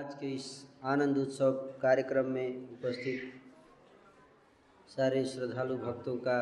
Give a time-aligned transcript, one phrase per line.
[0.00, 0.44] आज के इस
[0.90, 1.52] आनंद उत्सव
[1.82, 3.32] कार्यक्रम में उपस्थित
[4.88, 6.36] सारे श्रद्धालु भक्तों का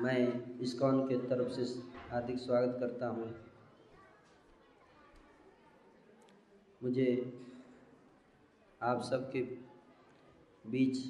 [0.00, 0.16] मैं
[0.62, 1.64] इस्कॉन के तरफ़ से
[2.10, 3.26] हार्दिक स्वागत करता हूँ।
[6.82, 7.10] मुझे
[8.80, 9.42] आप सबके
[10.64, 11.04] बीच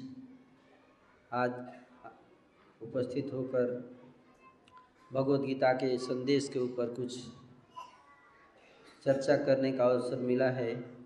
[1.31, 1.51] आज
[2.81, 3.75] उपस्थित होकर
[5.11, 7.19] भगवत गीता के संदेश के ऊपर कुछ
[9.05, 10.99] चर्चा करने का अवसर मिला है।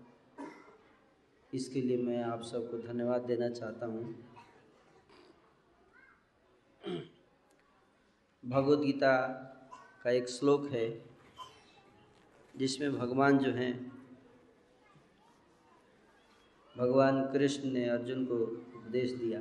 [1.54, 4.14] इसके लिए मैं आप सबको धन्यवाद देना चाहता हूँ।
[8.44, 9.16] भगवत गीता
[10.04, 11.04] का एक श्लोक है,
[12.56, 13.92] जिसमें भगवान जो हैं,
[16.78, 18.34] भगवान कृष्ण ने अर्जुन को
[18.78, 19.40] उपदेश दिया।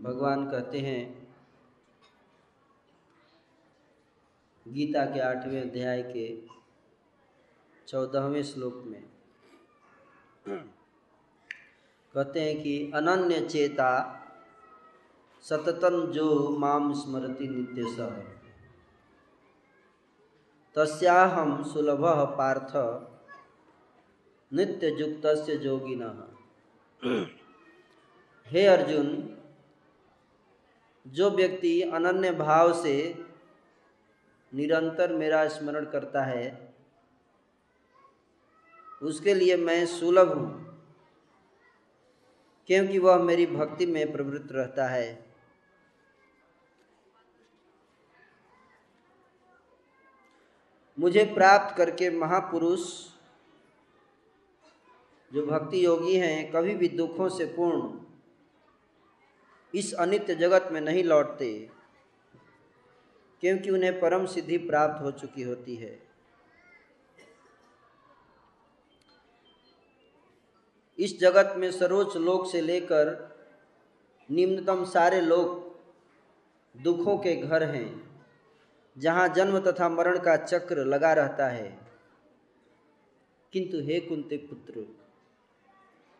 [0.00, 1.25] भगवान कहते हैं
[4.66, 6.26] गीता के आठवें अध्याय के
[7.88, 9.02] चौदहवें श्लोक में।
[12.14, 13.90] कहते हैं कि अनन्य चेता
[15.44, 16.26] सततम जो
[16.58, 18.16] माम स्मरति नित्य सह
[20.76, 22.04] तस्याहम सुलभ
[22.38, 22.72] पार्थ
[24.52, 25.26] नित्य युक्त
[25.62, 26.02] जोगिन
[28.46, 29.06] हे अर्जुन,
[31.06, 32.96] जो व्यक्ति अनन्य भाव से
[34.56, 36.44] निरंतर मेरा स्मरण करता है।
[39.02, 40.48] उसके लिए मैं सुलभ हूँ,
[42.68, 45.24] क्योंकि वह मेरी भक्ति में प्रवृत्त रहता है।
[50.98, 52.82] मुझे प्राप्त करके महापुरुष
[55.30, 57.98] जो भक्ति योगी हैं, कभी भी दुखों से पूर्ण
[59.74, 61.48] इस अनित्य जगत में नहीं लौटते।
[63.46, 66.06] क्योंकि उन्हें परम सिद्धि प्राप्त हो चुकी होती है।
[70.98, 73.36] इस जगत में सर्वोच्च लोक से लेकर
[74.30, 75.76] निम्नतम सारे लोग
[76.82, 78.20] दुखों के घर हैं,
[78.98, 81.78] जहाँ जन्म तथा मरण का चक्र लगा रहता है।
[83.52, 84.96] किंतु हे कुंते पुत्र,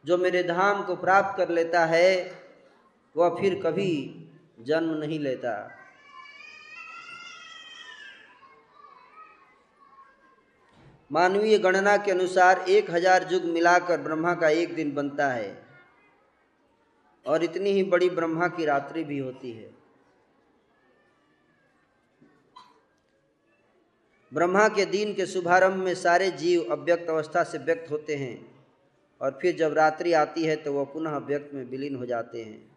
[0.05, 2.33] जो मेरे धाम को प्राप्त कर लेता है,
[3.17, 4.25] वह फिर कभी
[4.61, 5.83] जन्म नहीं लेता।
[11.11, 15.57] मानवीय गणना के अनुसार एक हज़ार युग मिलाकर ब्रह्मा का एक दिन बनता है।
[17.27, 19.71] और इतनी ही बड़ी ब्रह्मा की रात्रि भी होती है।
[24.33, 28.39] ब्रह्मा के दिन के शुभारंभ में सारे जीव अव्यक्त अवस्था से व्यक्त होते हैं
[29.21, 32.76] और फिर जब रात्रि आती है तो वह पुनः व्यक्त में विलीन हो जाते हैं।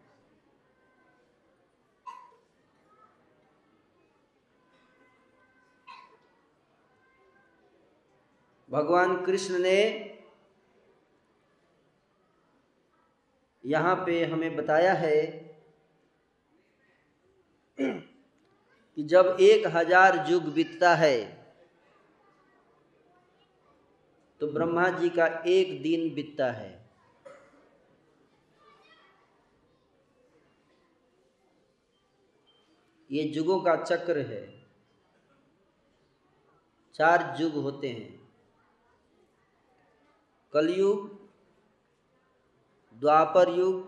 [8.70, 9.80] भगवान कृष्ण ने
[13.64, 15.22] यहाँ पे हमें बताया है
[17.78, 21.18] कि जब एक हज़ार युग बीतता है
[24.42, 26.78] तो ब्रह्मा जी का एक दिन बीतता है।
[33.10, 34.42] ये युगों का चक्र है।
[36.96, 38.19] चार युग होते हैं।
[40.54, 41.20] कलयुग,
[43.00, 43.88] द्वापर युग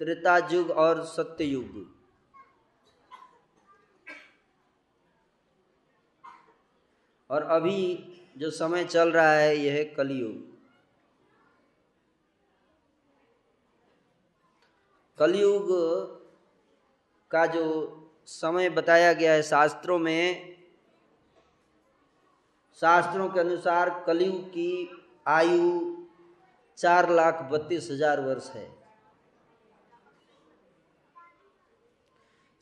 [0.00, 1.86] त्रेता युग और सत्य युग
[7.30, 7.80] और अभी
[8.38, 10.56] जो समय चल रहा है, यह है कलयुग।
[15.18, 15.66] कलयुग
[17.30, 17.64] का जो
[18.26, 20.56] समय बताया गया है शास्त्रों में,
[22.74, 24.97] शास्त्रों के अनुसार कलयुग की
[25.28, 25.64] आयु
[26.78, 28.66] चार लाख बत्तीस हज़ार वर्ष है।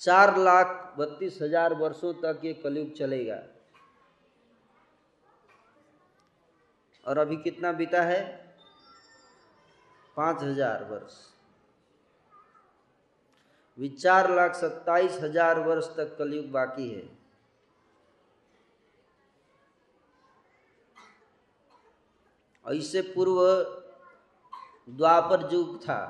[0.01, 3.39] चार लाख बत्तीस हज़ार वर्षों तक ये कलयुग चलेगा।
[7.07, 8.21] और अभी कितना बीता है?
[10.17, 11.25] पाँच हज़ार वर्ष।
[13.99, 17.16] चार लाख सत्ताईस हज़ार वर्ष तक कलयुग बाकी है।
[22.67, 23.43] इससे पूर्व
[24.89, 26.01] द्वापर युग था।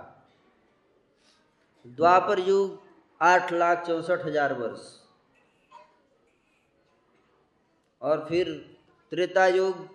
[1.87, 2.79] द्वापर युग
[3.21, 4.81] आठ लाख चौसठ हज़ार वर्ष।
[8.03, 8.53] और फिर
[9.13, 9.87] त्रेता युग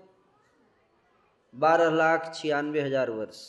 [1.53, 3.39] बारह लाख छियानवे हज़ार वर्ष।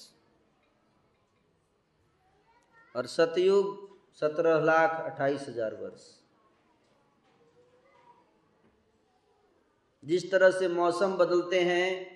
[2.95, 3.79] और सतयुग
[4.15, 6.11] सत्रह लाख अट्ठाईस हज़ार वर्ष।
[10.05, 12.12] जिस तरह से मौसम बदलते हैं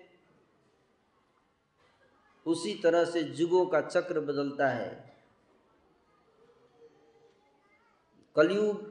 [2.47, 4.91] उसी तरह से जुगों का चक्र बदलता है।
[8.37, 8.83] कलयुग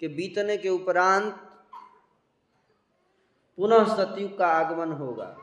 [0.00, 1.32] के बीतने के उपरांत
[3.58, 5.36] पुनः सतयुग का आगमन होगा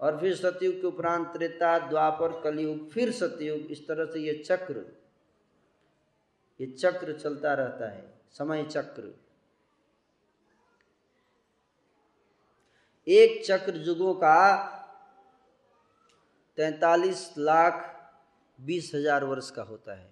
[0.00, 4.84] और फिर सतयुग के उपरांत त्रेता, द्वापर, कलयुग, फिर सतयुग, इस तरह से ये चक्र
[6.60, 9.14] ये चक्र चलता रहता है, समय चक्र।
[13.08, 14.38] एक चक्र युगों का
[16.58, 17.84] तैतालीस लाख
[18.58, 20.10] बीस हज़ार वर्ष का होता है।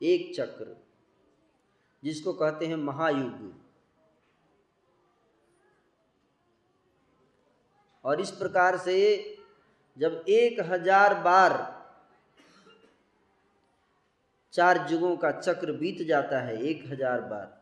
[0.00, 0.76] एक चक्र,
[2.02, 3.52] जिसको कहते हैं महायुग।
[8.04, 8.96] और इस प्रकार से
[9.96, 11.56] जब एक हज़ार बार
[14.54, 17.57] चार युगों का चक्र बीत जाता है, एक हज़ार बार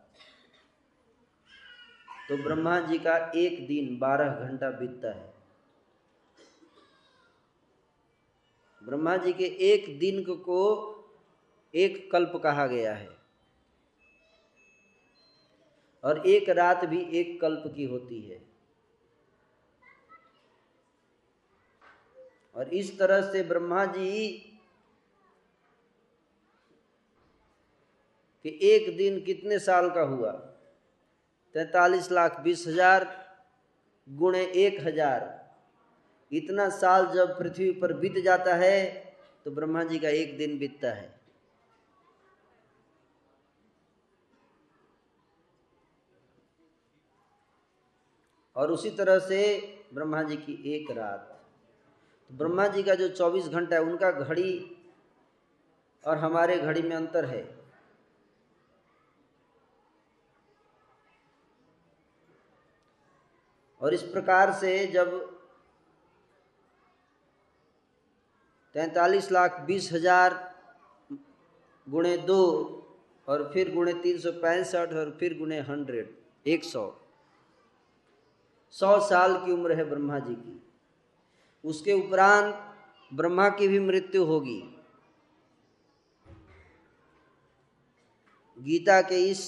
[2.29, 5.35] तो ब्रह्मा जी का एक दिन बारह घंटा बीतता है।
[8.85, 10.93] ब्रह्मा जी के एक दिन को
[11.75, 13.17] एक कल्प कहा गया है।
[16.05, 18.49] और एक रात भी एक कल्प की होती है।
[22.55, 24.29] और इस तरह से ब्रह्मा जी
[28.43, 30.53] कि एक दिन कितने साल का हुआ?
[31.57, 33.05] तैतालीस लाख बीस हज़ार
[34.09, 35.23] गुणे एक हज़ार।
[36.33, 38.85] इतना साल जब पृथ्वी पर बीत जाता है
[39.47, 41.15] तो ब्रह्मा जी का एक दिन बीतता है।
[48.57, 49.43] और उसी तरह से
[49.95, 51.33] ब्रह्मा जी की एक रात।
[52.31, 54.79] तो ब्रह्मा जी का जो 24 घंटा है, उनका घड़ी
[56.05, 57.56] और हमारे घड़ी में अंतर है।
[63.81, 65.15] और इस प्रकार से जब
[68.75, 70.35] तैतालीस लाख बीस हज़ार
[71.87, 72.43] गुणे दो
[73.29, 76.15] और फिर गुणे तीन सौ पैंसठ और फिर गुणे हंड्रेड,
[76.47, 76.85] एक सौ।
[78.75, 80.63] सौ साल की उम्र है ब्रह्मा जी की।
[81.65, 82.55] उसके उपरांत
[83.13, 84.61] ब्रह्मा की भी मृत्यु होगी।
[88.57, 89.41] गीता के इस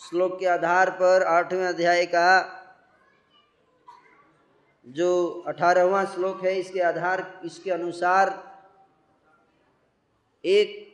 [0.00, 2.28] श्लोक के आधार पर आठवें अध्याय का
[4.88, 8.30] जो अठारहवा श्लोक है, इसके आधार, इसके अनुसार
[10.44, 10.86] एक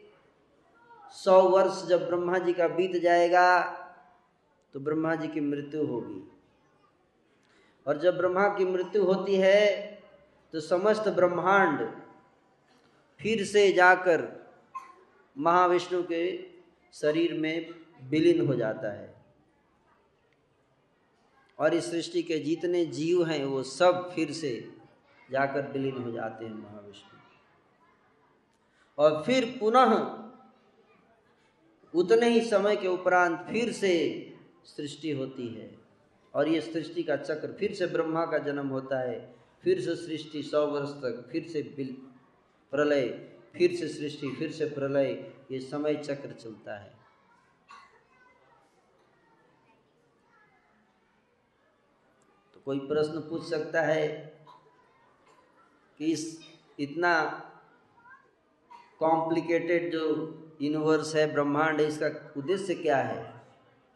[1.14, 3.61] सौ वर्ष जब ब्रह्मा जी का बीत जाएगा
[4.75, 6.23] तो ब्रह्मा जी की मृत्यु होगी।
[7.87, 9.62] और जब ब्रह्मा की मृत्यु होती है
[10.55, 11.87] तो समस्त ब्रह्मांड
[13.20, 14.23] फिर से जाकर
[15.37, 16.25] महाविष्णु के
[16.94, 17.69] शरीर में
[18.11, 19.12] विलीन हो जाता है।
[21.58, 24.72] और इस सृष्टि के जितने जीव हैं, वो सब फिर से
[25.30, 27.18] जाकर विलीन हो जाते हैं महाविष्णु।
[28.98, 29.92] और फिर पुनः
[31.94, 33.92] उतने ही समय के उपरांत फिर से
[34.64, 35.70] सृष्टि होती है।
[36.34, 39.34] और ये सृष्टि का चक्र फिर से ब्रह्मा का जन्म होता है,
[39.64, 41.62] फिर से सृष्टि सौ वर्ष तक, फिर से
[42.72, 43.06] प्रलय,
[43.54, 46.92] फिर से सृष्टि, फिर से प्रलय, ये समय चक्र चलता है
[52.44, 54.08] तो कोई प्रश्न पूछ सकता है
[55.98, 56.40] कि इस
[56.80, 57.22] इतना
[58.98, 60.04] कॉम्प्लिकेटेड जो
[60.62, 63.42] यूनिवर्स है, ब्रह्मांड है, इसका उद्देश्य क्या है?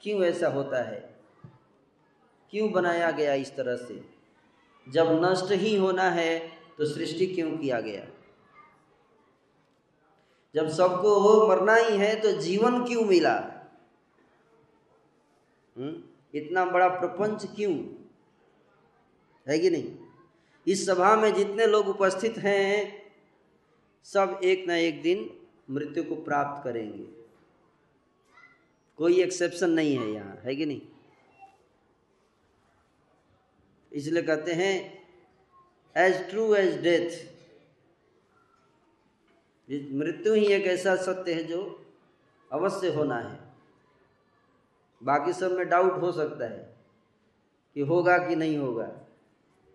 [0.02, 1.20] क्यों ऐसा होता है?
[2.50, 4.04] क्यों बनाया गया इस तरह से?
[4.88, 6.38] जब नष्ट ही होना है
[6.78, 8.06] तो सृष्टि क्यों किया गया?
[10.54, 13.38] जब सबको हो, मरना ही है तो जीवन क्यों मिला?
[15.78, 16.20] हुँ?
[16.34, 17.97] इतना बड़ा प्रपंच क्यों?
[19.48, 19.96] है कि नहीं?
[20.66, 23.02] इस सभा में जितने लोग उपस्थित हैं,
[24.04, 25.30] सब एक ना एक दिन
[25.70, 27.06] मृत्यु को प्राप्त करेंगे।
[28.98, 30.80] कोई एक्सेप्शन नहीं है यहाँ, है कि नहीं?
[33.92, 34.74] इसलिए कहते हैं
[35.96, 37.10] एज ट्रू एज डेथ
[39.92, 41.60] मृत्यु ही एक ऐसा सत्य है जो
[42.52, 43.38] अवश्य होना है।
[45.02, 46.76] बाकी सब में डाउट हो सकता है
[47.76, 48.86] कि होगा कि नहीं होगा।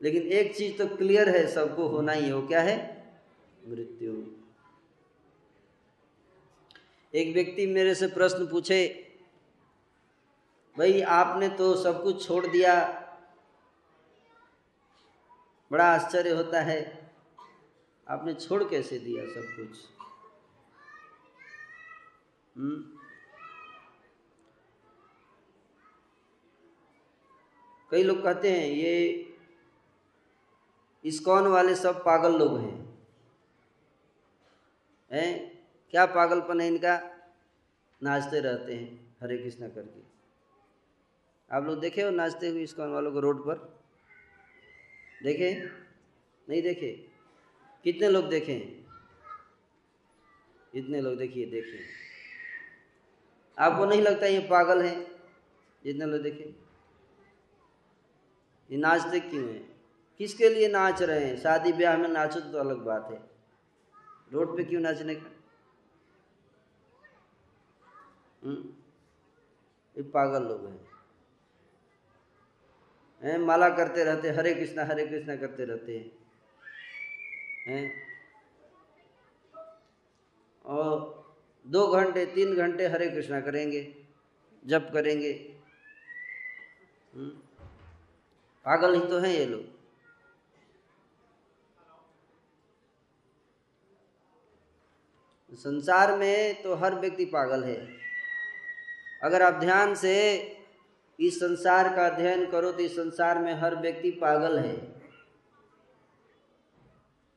[0.04, 2.76] लेकिन एक चीज़ तो क्लियर है, सबको होना ही हो क्या है?
[3.68, 4.14] मृत्यु।
[7.14, 8.80] एक व्यक्ति मेरे से प्रश्न पूछे,
[10.78, 13.00] भाई, आपने तो सब कुछ छोड़ दिया।
[15.72, 17.12] बड़ा आश्चर्य होता है,
[18.10, 19.78] आपने छोड़ कैसे दिया सब कुछ?
[22.58, 23.00] हम्म?
[27.92, 29.30] कई लोग कहते हैं, ये
[31.06, 33.00] इस्कॉन वाले सब पागल लोग हैं।
[35.12, 35.60] हैं?
[35.92, 37.10] क्या पागलपन है इनका?
[38.04, 40.02] नाचते रहते हैं, हरे कृष्णा करके।
[41.52, 43.84] आप लोग देखे हो नाचते हुए इस्कॉन वालों को रोड पर?
[45.24, 45.70] देखे?
[46.50, 47.08] नहीं देखे?
[47.84, 48.84] कितने लोग देखे?
[50.76, 51.80] इतने लोग देखिए देखिए
[53.60, 55.12] आपको नहीं लगता ये पागल हैं,
[55.84, 56.56] जितने लोग देखे?
[58.72, 59.73] ये नाचते क्यों हैं?
[60.18, 61.38] किसके लिए नाच रहे हैं?
[61.38, 63.34] शादी ब्याह में नाचो तो अलग बात है।
[64.34, 65.32] रोड पे क्यों नाचने का?
[68.44, 68.74] हम्म?
[69.98, 70.92] ये पागल लोग हैं।
[73.24, 73.38] हैं?
[73.38, 76.12] माला करते रहते हरे कृष्णा हरे कृष्णा करते रहते हैं।
[77.68, 78.04] हैं?
[80.66, 81.24] और
[81.68, 84.06] दो घंटे, तीन घंटे हरे कृष्णा करेंगे,
[84.66, 85.62] जप करेंगे।
[87.14, 87.30] हम्म?
[88.66, 89.73] पागल ही तो हैं ये लोग।
[95.56, 97.88] संसार में तो हर व्यक्ति पागल है।
[99.24, 100.40] अगर आप ध्यान से
[101.20, 105.04] इस संसार का अध्ययन करो तो इस संसार में हर व्यक्ति पागल है।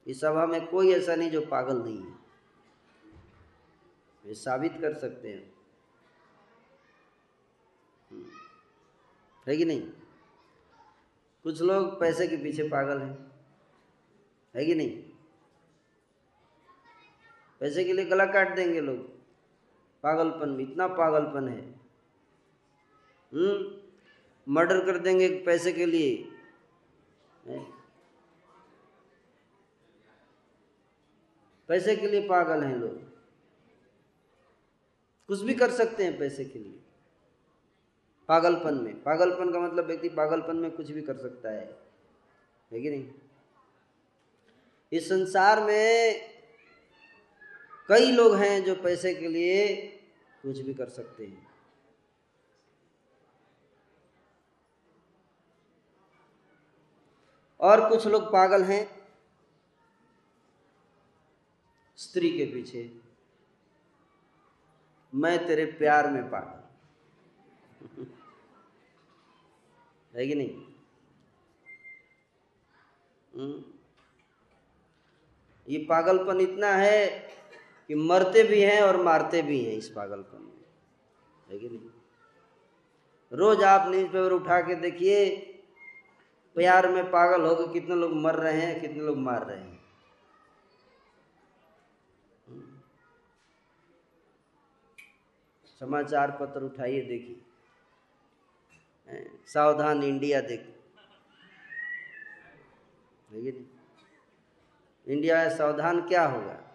[0.06, 2.14] इस सभा में कोई ऐसा नहीं जो पागल नहीं है।
[4.24, 5.54] वे साबित कर सकते हैं।
[9.48, 9.82] है कि नहीं?
[11.42, 13.32] कुछ लोग पैसे के पीछे पागल हैं।
[14.54, 15.05] है कि नहीं?
[17.66, 18.98] पैसे के लिए गला काट देंगे लोग।
[20.02, 21.80] पागलपन में, इतना पागलपन है।
[23.34, 23.80] हम्म?
[24.52, 26.28] मर्डर कर देंगे पैसे के लिए?
[31.68, 33.02] पैसे के लिए पागल हैं लोग।
[35.26, 36.80] कुछ भी कर सकते हैं पैसे के लिए।
[38.28, 41.78] पागलपन में। पागलपन का मतलब व्यक्ति पागलपन में कुछ भी कर सकता है।
[42.72, 43.14] है कि नहीं?
[44.92, 46.35] इस संसार में
[47.88, 49.76] कई लोग हैं जो पैसे के लिए
[50.42, 51.50] कुछ भी कर सकते हैं।
[57.60, 59.08] और कुछ लोग पागल हैं।
[61.96, 63.00] स्त्री के पीछे,
[65.14, 66.56] मैं तेरे प्यार में पागल।
[70.18, 70.66] है कि नहीं?
[73.34, 73.64] हम्म।
[75.68, 77.26] ये पागलपन इतना है
[77.88, 80.64] कि मरते भी हैं और मारते भी हैं इस पागलपन में।
[81.50, 81.90] है कि नहीं?
[83.32, 85.36] रोज आप न्यूज़पेपर उठा के देखिए,
[86.54, 89.76] प्यार में पागल हो के कितने लोग मर रहे हैं, कितने लोग मार रहे हैं।
[95.80, 97.42] समाचार पत्र उठाइए, देखिए।
[99.46, 100.72] सावधान इंडिया देख।
[105.08, 106.65] इंडिया सावधान क्या होगा?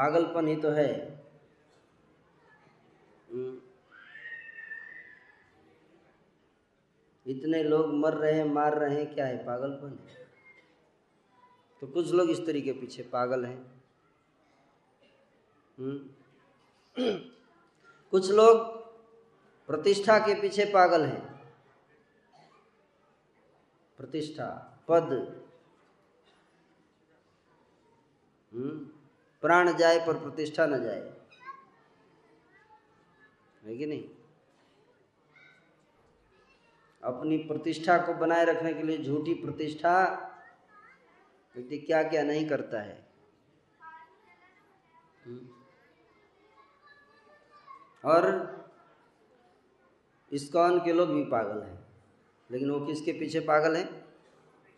[0.00, 0.92] पागलपन ही तो है
[3.32, 3.58] हम्म।
[7.26, 10.28] इतने लोग मर रहे हैं, मार रहे हैं, क्या है पागलपन है
[11.82, 13.58] तो कुछ लोग इस तरीके पीछे पागल हैं
[15.78, 15.98] हम्म।
[18.10, 18.64] कुछ लोग
[19.68, 21.20] प्रतिष्ठा के पीछे पागल हैं
[23.98, 24.48] प्रतिष्ठा,
[24.88, 25.12] पद
[28.52, 28.89] हम्म।
[29.42, 31.12] प्राण जाए पर प्रतिष्ठा न जाए।
[33.64, 34.04] है कि नहीं?
[37.04, 39.92] अपनी प्रतिष्ठा को बनाए रखने के लिए झूठी प्रतिष्ठा
[41.56, 43.08] व्यक्ति क्या क्या नहीं करता है।
[45.26, 45.48] हम्म।
[48.04, 48.24] और
[50.32, 51.78] इस्कॉन के लोग भी पागल हैं,
[52.50, 53.88] लेकिन वो किसके पीछे पागल हैं?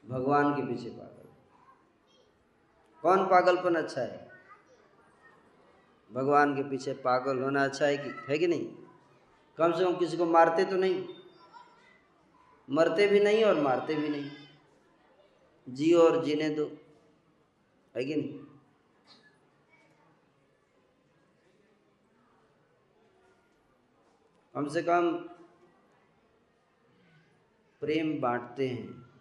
[0.05, 1.29] भगवान के पीछे पागल
[3.03, 4.32] कौन पागलपन अच्छा है?
[6.13, 8.75] भगवान के पीछे पागल होना अच्छा है कि है कि नहीं?
[9.59, 11.09] कम से कम किसी को मारते तो नहीं।
[12.71, 14.31] मरते भी नहीं और मारते भी नहीं।
[15.69, 16.73] जियो और जीने दो।
[17.97, 18.39] है कि नहीं?
[24.55, 25.13] कम से कम
[27.81, 29.12] प्रेम बांटते हैं।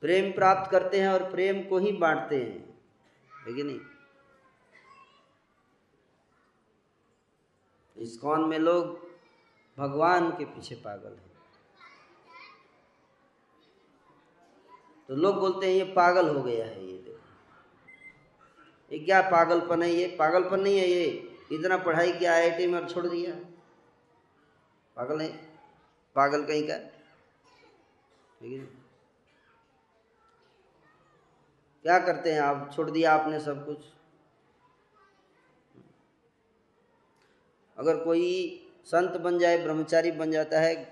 [0.00, 2.78] प्रेम प्राप्त करते हैं और प्रेम को ही बांटते हैं।
[3.46, 3.80] है कि नहीं?
[7.96, 9.10] इस्कॉन में लोग
[9.78, 11.30] भगवान के पीछे पागल हैं?
[15.08, 19.90] तो लोग बोलते हैं, ये पागल हो गया है ये देखो। ये क्या पागलपन है
[19.90, 20.16] ये?
[20.18, 23.34] पागलपन नहीं है ये। इतना पढ़ाई किया आई में और छोड़ दिया।
[24.96, 25.32] पागल है?
[26.16, 26.78] पागल कहीं का?
[28.40, 28.80] ठीक है
[31.82, 32.70] क्या करते हैं आप?
[32.76, 33.84] छोड़ दिया आपने सब कुछ।
[37.78, 40.84] अगर कोई संत बन जाए, ब्रह्मचारी बन जाता है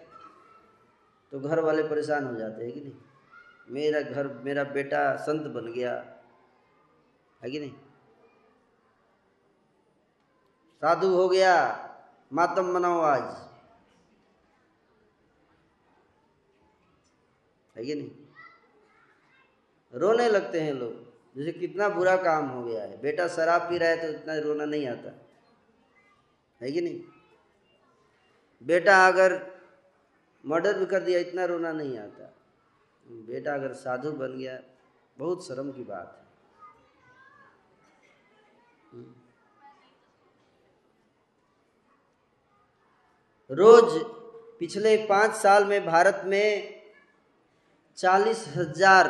[1.32, 2.92] तो घर वाले परेशान हो जाते हैं कि नहीं?
[3.68, 5.92] मेरा घर, मेरा बेटा संत बन गया।
[7.42, 7.72] है कि नहीं?
[10.80, 11.54] साधु हो गया,
[12.32, 13.48] मातम मनाओ आज।
[17.76, 18.27] है कि नहीं?
[19.94, 23.88] रोने लगते हैं लोग। जैसे कितना बुरा काम हो गया है। बेटा शराब पी रहा
[23.88, 25.12] है तो इतना रोना नहीं आता।
[26.60, 27.00] है कि नहीं?
[28.62, 29.34] बेटा अगर
[30.44, 32.34] मर्डर भी कर दिया, इतना रोना नहीं आता।
[33.06, 34.58] बेटा अगर साधु बन गया,
[35.16, 36.26] बहुत शर्म की बात है।
[43.50, 44.00] रोज
[44.60, 46.82] पिछले पाँच साल में भारत में
[47.98, 49.06] चालीस हज़ार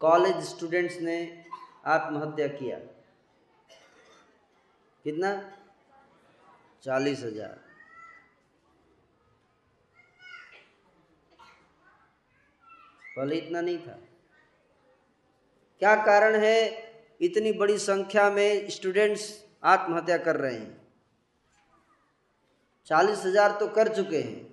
[0.00, 1.16] कॉलेज स्टूडेंट्स ने
[1.86, 2.78] आत्महत्या किया।
[5.04, 5.30] कितना?
[6.84, 7.54] चालीस हज़ार।
[13.16, 13.98] पहले इतना नहीं था।
[15.82, 16.58] क्या कारण है?
[17.20, 19.22] इतनी बड़ी संख्या में स्टूडेंट्स
[19.64, 20.76] आत्महत्या कर रहे हैं।
[22.86, 24.44] चालीस हज़ार तो कर चुके हैं।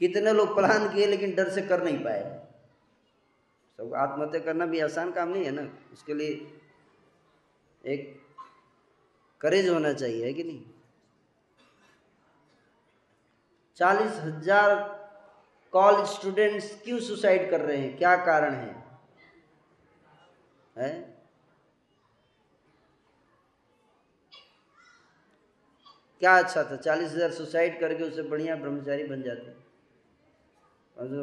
[0.00, 2.47] कितने लोग प्लान किए लेकिन डर से कर नहीं पाए।
[3.78, 5.62] सब आत्महत्या करना भी आसान काम नहीं है ना?
[5.92, 6.30] उसके लिए
[7.84, 8.20] एक
[9.40, 10.62] करेज होना चाहिए, है कि नहीं?
[13.76, 14.74] चालीस हज़ार
[15.72, 17.96] कॉलेज स्टूडेंट्स क्यों सुसाइड कर रहे हैं?
[17.98, 18.74] क्या कारण है?
[20.76, 20.90] है?
[26.20, 26.76] क्या अच्छा था?
[26.76, 29.56] चालीस हज़ार सुसाइड करके उससे बढ़िया ब्रह्मचारी बन जाते।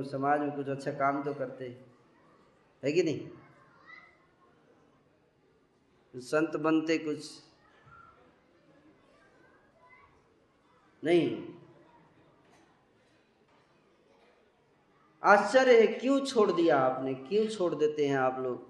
[0.09, 1.69] समाज में कुछ अच्छा काम तो करते।
[2.83, 3.29] है कि नहीं?
[6.15, 7.31] संत बनते कुछ।
[11.03, 11.47] नहीं।
[15.23, 17.13] आश्चर्य है, क्यों छोड़ दिया आपने?
[17.13, 18.69] क्यों छोड़ देते हैं आप लोग?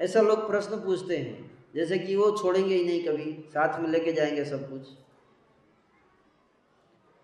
[0.00, 4.12] ऐसा लोग प्रश्न पूछते हैं, जैसे कि वो छोड़ेंगे ही नहीं कभी। साथ में लेके
[4.12, 4.88] जाएँगे सब कुछ।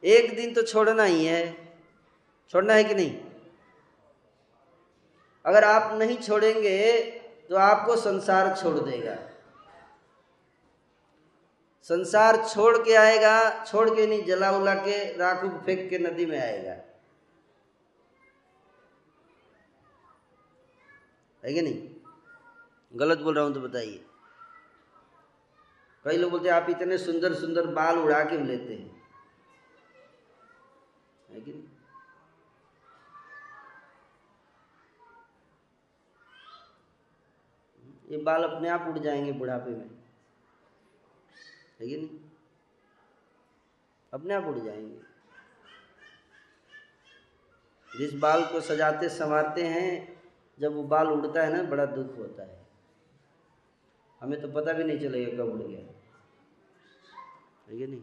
[0.05, 1.77] एक दिन तो छोड़ना ही है।
[2.51, 3.28] छोड़ना है कि नहीं?
[5.49, 7.01] अगर आप नहीं छोड़ेंगे
[7.51, 9.17] तो आपको संसार छोड़ देगा।
[11.87, 16.39] संसार छोड़ के आएगा, छोड़ के नहीं, जला उला के, राखू फेंक के नदी में
[16.41, 16.73] आएगा।
[21.43, 21.89] है कि नहीं?
[22.93, 24.05] गलत बोल रहा हूँ तो बताइए।
[26.05, 29.01] कई लोग बोलते हैं, आप इतने सुंदर सुंदर बाल उड़ा के लेते हैं
[31.29, 31.63] कि नहीं
[38.11, 39.91] ये बाल अपने आप उड़ जाएँगे बुढ़ापे में।
[41.81, 42.21] है कि नहीं?
[44.13, 45.01] अपने आप उड़ जाएँगे।
[47.99, 50.23] जिस बाल को सजाते संवारते हैं,
[50.61, 52.67] जब वो बाल उड़ता है ना, बड़ा दुख होता है।
[54.21, 55.81] हमें तो पता भी नहीं चलेगा कब उड़ गया।
[57.69, 58.03] है नहीं?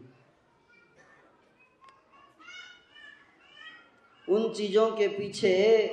[4.28, 5.88] उन चीज़ों के पीछे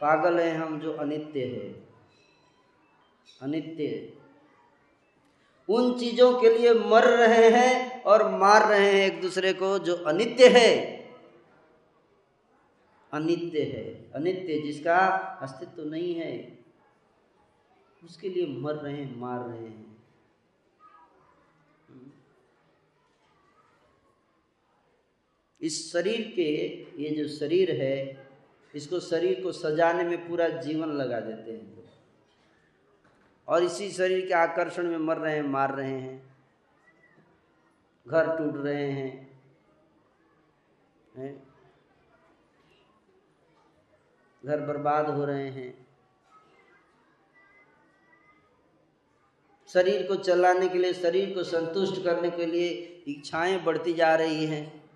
[0.00, 1.89] पागल हैं हम जो अनित्य है।
[3.40, 4.12] अनित्य।
[5.68, 9.94] उन चीज़ों के लिए मर रहे हैं और मार रहे हैं एक दूसरे को जो
[9.94, 11.00] अनित्य है।
[13.12, 14.98] अनित्य है। अनित्य जिसका
[15.42, 16.58] अस्तित्व नहीं है,
[18.04, 19.90] उसके लिए मर रहे हैं, मार रहे हैं।
[25.60, 26.52] इस शरीर के,
[27.02, 28.28] ये जो शरीर है,
[28.74, 31.79] इसको शरीर को सजाने में पूरा जीवन लगा देते हैं।
[33.50, 36.36] और इसी शरीर के आकर्षण में मर रहे हैं, मार रहे हैं,
[38.08, 39.30] घर टूट रहे हैं
[41.16, 41.48] हैं?
[44.46, 45.86] घर बर्बाद हो रहे हैं।
[49.68, 52.68] शरीर को चलाने के लिए, शरीर को संतुष्ट करने के लिए
[53.08, 54.90] इच्छाएँ बढ़ती जा रही हैं।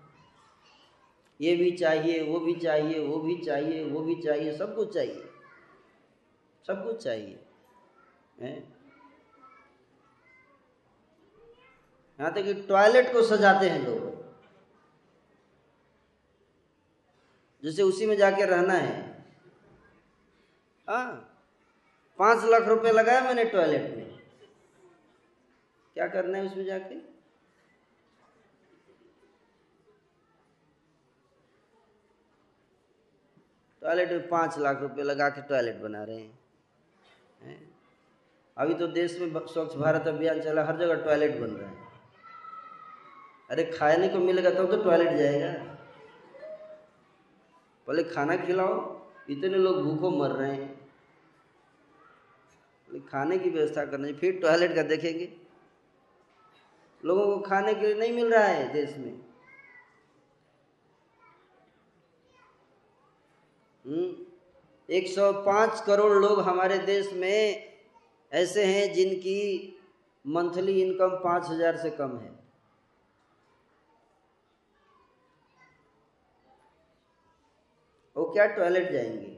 [1.41, 5.29] ये भी चाहिए, वो भी चाहिए, वो भी चाहिए, वो भी चाहिए, सब कुछ चाहिए।
[6.67, 7.44] सब कुछ चाहिए।
[8.37, 8.57] हैं?
[12.19, 14.13] यहाँ तक कि टॉयलेट को सजाते हैं लोग।
[17.63, 18.93] जैसे उसी में जाके रहना है।
[20.87, 21.31] हाँ
[22.19, 24.03] पाँच लाख रुपए लगाया मैंने टॉयलेट में।
[25.95, 26.95] क्या करना है उसमें जाके?
[33.81, 36.44] टॉयलेट में पाँच लाख रुपए लगा के टॉयलेट बना रहे हैं?
[38.57, 41.75] अभी तो देश में स्वच्छ भारत अभियान चला हर जगह टॉयलेट बन रहा है।
[43.49, 45.51] अरे खाने को मिलेगा तब तो, तो टॉयलेट जाएगा।
[47.87, 50.85] पहले खाना खिलाओ इतने लोग भूखों मर रहे हैं।
[53.01, 55.27] खाने की व्यवस्था करना फिर टॉयलेट का देखेंगे।
[57.03, 59.13] लोगों को खाने के लिए नहीं मिल रहा है देश में।
[64.89, 67.74] एक सौ 105 करोड़ लोग हमारे देश में
[68.31, 69.37] ऐसे हैं जिनकी
[70.25, 72.33] मंथली इनकम पाँच हज़ार से कम है।
[78.15, 79.33] वो क्या टॉयलेट जाएँगे?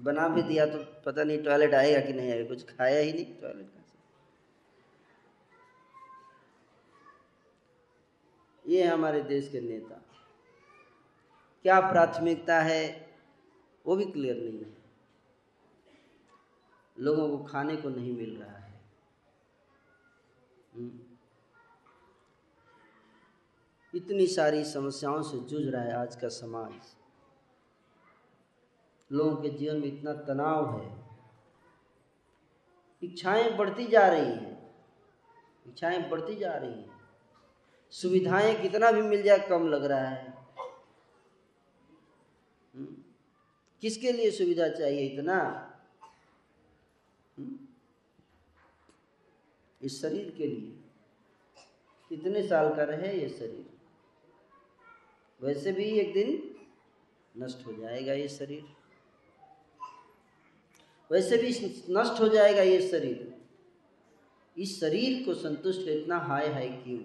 [0.00, 3.24] बना भी दिया तो पता नहीं टॉयलेट आएगा कि नहीं आएगा, कुछ खाया ही नहीं
[3.40, 3.82] टॉयलेट का।
[8.64, 10.02] ये हमारे देश के नेता।
[11.64, 12.84] क्या प्राथमिकता है,
[13.84, 14.76] वो भी क्लियर नहीं है।
[16.98, 18.80] लोगों को खाने को नहीं मिल रहा है।
[20.74, 21.00] हम्म।
[23.94, 26.96] इतनी सारी समस्याओं से जूझ रहा है आज का समाज।
[29.12, 31.04] लोगों के जीवन में इतना तनाव है।
[33.02, 34.74] इच्छाएँ बढ़ती जा रही हैं।
[35.66, 37.00] इच्छाएँ बढ़ती जा रही हैं।
[37.90, 40.30] सुविधाएँ कितना भी मिल जाए कम लग रहा है।
[42.74, 42.96] हम्म?
[43.80, 45.64] किसके लिए सुविधा चाहिए इतना
[47.38, 47.58] हम्म?
[49.82, 50.84] इस शरीर के लिए।
[52.08, 53.66] कितने साल का रहे ये शरीर?
[55.42, 56.56] वैसे भी एक दिन
[57.38, 58.64] नष्ट हो जाएगा ये शरीर।
[61.12, 61.48] वैसे भी
[61.90, 63.38] नष्ट हो जाएगा ये शरीर।
[64.58, 67.00] इस शरीर को संतुष्ट इतना हाय हाय क्यों?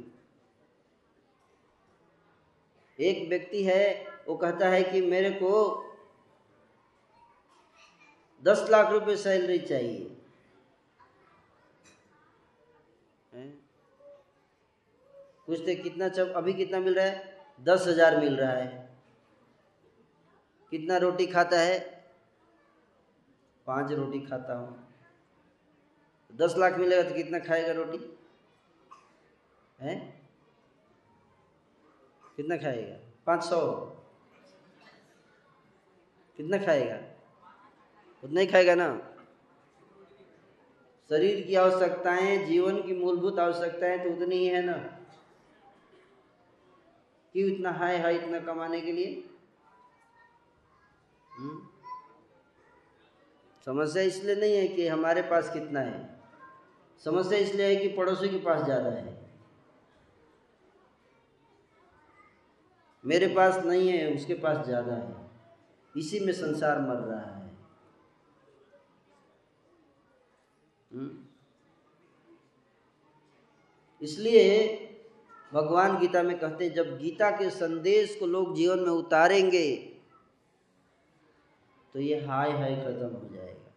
[3.00, 5.86] एक व्यक्ति है, वो कहता है कि मेरे को
[8.44, 10.13] दस लाख रुपए सैलरी चाहिए।
[15.48, 17.40] पूछते कितना चब, अभी कितना मिल रहा है?
[17.64, 18.90] दस हज़ार मिल रहा है।
[20.72, 21.80] कितना रोटी खाता है?
[23.68, 24.88] पाँच रोटी खाता हूँ।
[26.36, 28.18] दस लाख मिलेगा तो कितना खाएगा रोटी?
[29.82, 29.96] है?
[32.38, 32.98] कितना खाएगा?
[33.26, 33.72] पाँच सौ।
[36.38, 37.00] कितना खाएगा?
[38.24, 39.10] उतना ही खाएगा ना?
[41.10, 44.93] शरीर की आवश्यकताएँ, जीवन की मूलभूत आवश्यकताएँ तो उतनी ही है ना?
[47.34, 49.30] क्यों इतना हाई हाई इतना कमाने के लिए?
[51.38, 51.68] हम्म?
[53.66, 56.20] समस्या इसलिए नहीं है कि हमारे पास कितना है।
[57.04, 59.24] समस्या इसलिए है कि पड़ोसी के पास ज़्यादा है।
[63.06, 65.32] मेरे पास नहीं है, उसके पास ज़्यादा है।
[65.98, 67.58] इसी में संसार मर रहा है।
[70.94, 71.18] हम्म?
[74.02, 74.83] इसलिए
[75.54, 79.66] भगवान गीता में कहते हैं, जब गीता के संदेश को लोग जीवन में उतारेंगे
[81.96, 83.72] तो ये हाय हाय खत्म हो जाएगा।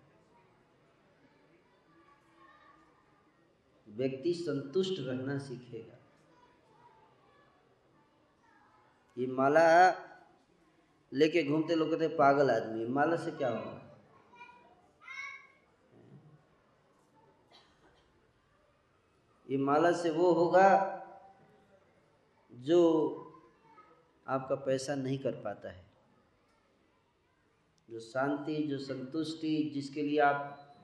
[3.87, 5.99] व्यक्ति संतुष्ट रहना सीखेगा।
[9.17, 9.67] ये माला
[11.13, 13.83] लेके घूमते लोग कहते पागल आदमी माला से क्या होगा?
[19.49, 20.69] ये माला से वो होगा
[22.57, 23.13] जो
[24.29, 25.87] आपका पैसा नहीं कर पाता है।
[27.91, 30.75] जो शांति, जो संतुष्टि जिसके लिए आप,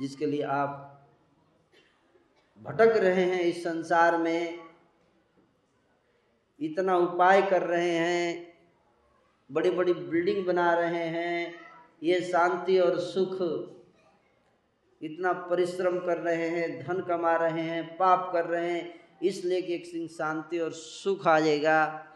[0.00, 0.88] जिसके लिए आप
[2.62, 4.58] भटक रहे हैं इस संसार में,
[6.60, 8.52] इतना उपाय कर रहे हैं
[9.52, 11.54] बड़ी बड़ी बिल्डिंग बना रहे हैं,
[12.02, 13.36] ये शांति और सुख,
[15.02, 19.74] इतना परिश्रम कर रहे हैं, धन कमा रहे हैं, पाप कर रहे हैं इसलिए कि
[19.74, 22.08] एक सिंह शांति और सुख आ जाएगा।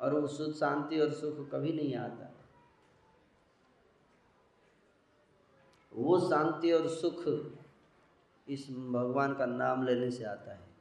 [0.00, 2.30] और वो सुख, शांति और सुख कभी नहीं आता।
[5.92, 7.24] वो शांति और सुख
[8.48, 10.74] इस भगवान का नाम लेने से आता है।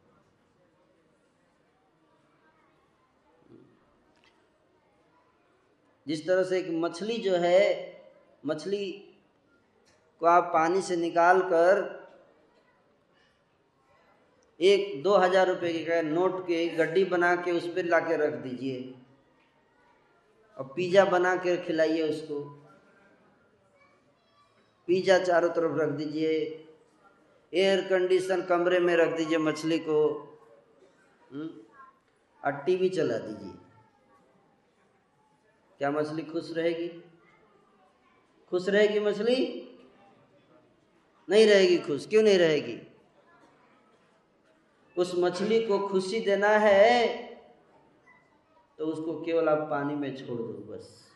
[6.08, 7.94] जिस तरह से एक मछली जो है,
[8.46, 8.92] मछली
[10.20, 12.03] को आप पानी से निकाल कर
[14.60, 18.34] एक दो हज़ार रुपये के नोट के गड्डी बना के उस पर ला के रख
[18.34, 18.94] दीजिए।
[20.58, 22.40] और पिज़्ज़ा बना के खिलाइए उसको।
[24.88, 26.32] पिज़्ज़ा चारों तरफ़ रख दीजिए।
[27.54, 29.98] एयर कंडीशन कमरे में रख दीजिए मछली को।
[31.32, 31.50] हम्म,
[32.42, 33.54] और टीवी चला दीजिए।
[35.80, 36.88] क्या मछली खुश रहेगी?
[38.52, 39.36] खुश रहेगी मछली?
[41.28, 42.80] नहीं रहेगी खुश। क्यों नहीं रहेगी?
[44.98, 47.08] उस मछली को खुशी देना है
[48.80, 51.12] तो उसको केवल आप पानी में छोड़ दो बस।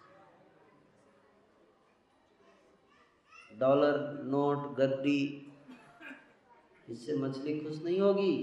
[3.57, 5.51] डॉलर, नोट, गद्दी,
[6.89, 8.37] इससे मछली खुश नहीं होगी।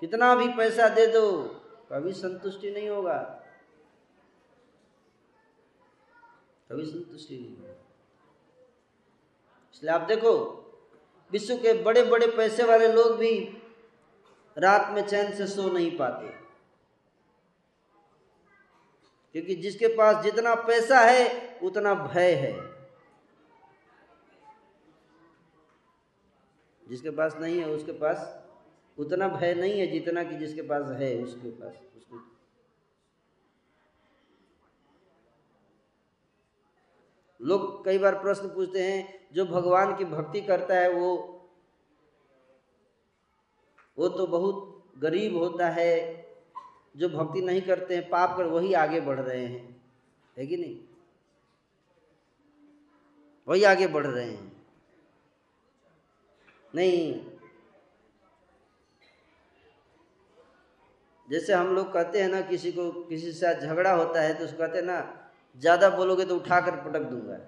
[0.00, 1.42] कितना भी पैसा दे दो,
[1.92, 3.18] कभी संतुष्टि नहीं होगा।
[6.70, 7.74] कभी संतुष्टि नहीं होगा।
[9.74, 10.63] इसलिए आप देखो
[11.34, 13.58] विश्व के बड़े बड़े पैसे वाले लोग भी
[14.58, 16.28] रात में चैन से सो नहीं पाते।
[19.32, 22.86] क्योंकि जिसके पास जितना पैसा है, उतना भय है।
[26.88, 28.46] जिसके पास नहीं है, उसके पास
[28.98, 32.18] उतना भय नहीं है जितना कि जिसके पास है, उसके पास उसको
[37.44, 41.30] लोग कई बार प्रश्न पूछते हैं, जो भगवान की भक्ति करता है, वो
[43.98, 46.26] वो तो बहुत गरीब होता है,
[46.96, 49.82] जो भक्ति नहीं करते हैं, पाप कर, वही आगे बढ़ रहे हैं।
[50.38, 50.80] है कि नहीं?
[53.48, 54.66] वही आगे बढ़ रहे हैं।
[56.74, 57.26] नहीं।
[61.30, 64.58] जैसे हम लोग कहते हैं ना, किसी को, किसी से झगड़ा होता है तो उसको
[64.58, 65.20] कहते हैं ना
[65.54, 67.38] ज़्यादा बोलोगे तो उठाकर पटक दूँगा।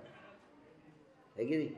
[1.36, 1.70] है कि नहीं?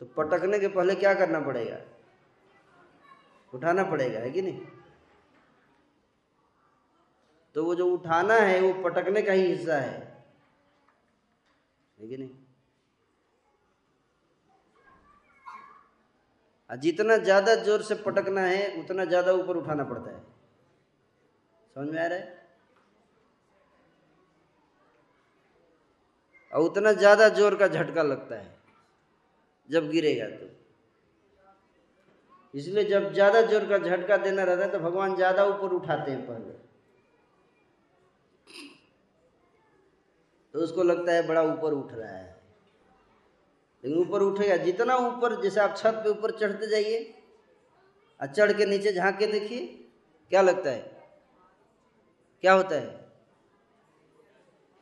[0.00, 1.76] तो पटकने के पहले क्या करना पड़ेगा?
[3.52, 4.60] उठाना पड़ेगा, है कि नहीं?
[7.56, 10.24] तो वो जो उठाना है, वो पटकने का ही हिस्सा है।
[11.98, 12.30] है कि नहीं?
[16.70, 20.35] जितना ज़्यादा ज़ोर से पटकना है, उतना ज़्यादा ऊपर उठाना पड़ता है।
[21.76, 22.34] समझ में आ रहा है?
[26.52, 28.54] और उतना ज़्यादा ज़ोर का झटका लगता है,
[29.70, 30.48] जब गिरेगा तो।
[32.54, 36.26] इसलिए जब ज़्यादा ज़ोर का झटका देना रहता है तो भगवान ज़्यादा ऊपर उठाते हैं
[36.26, 36.52] पहले।
[40.54, 42.34] तो उसको लगता है बड़ा ऊपर उठ रहा है।
[43.84, 47.14] लेकिन ऊपर उठेगा, जितना ऊपर, जैसे आप छत पे ऊपर चढ़ते जाइए,
[48.20, 49.66] और चढ़ के नीचे झाँक देखिए,
[50.30, 50.95] क्या लगता है?
[52.46, 52.88] क्या होता है?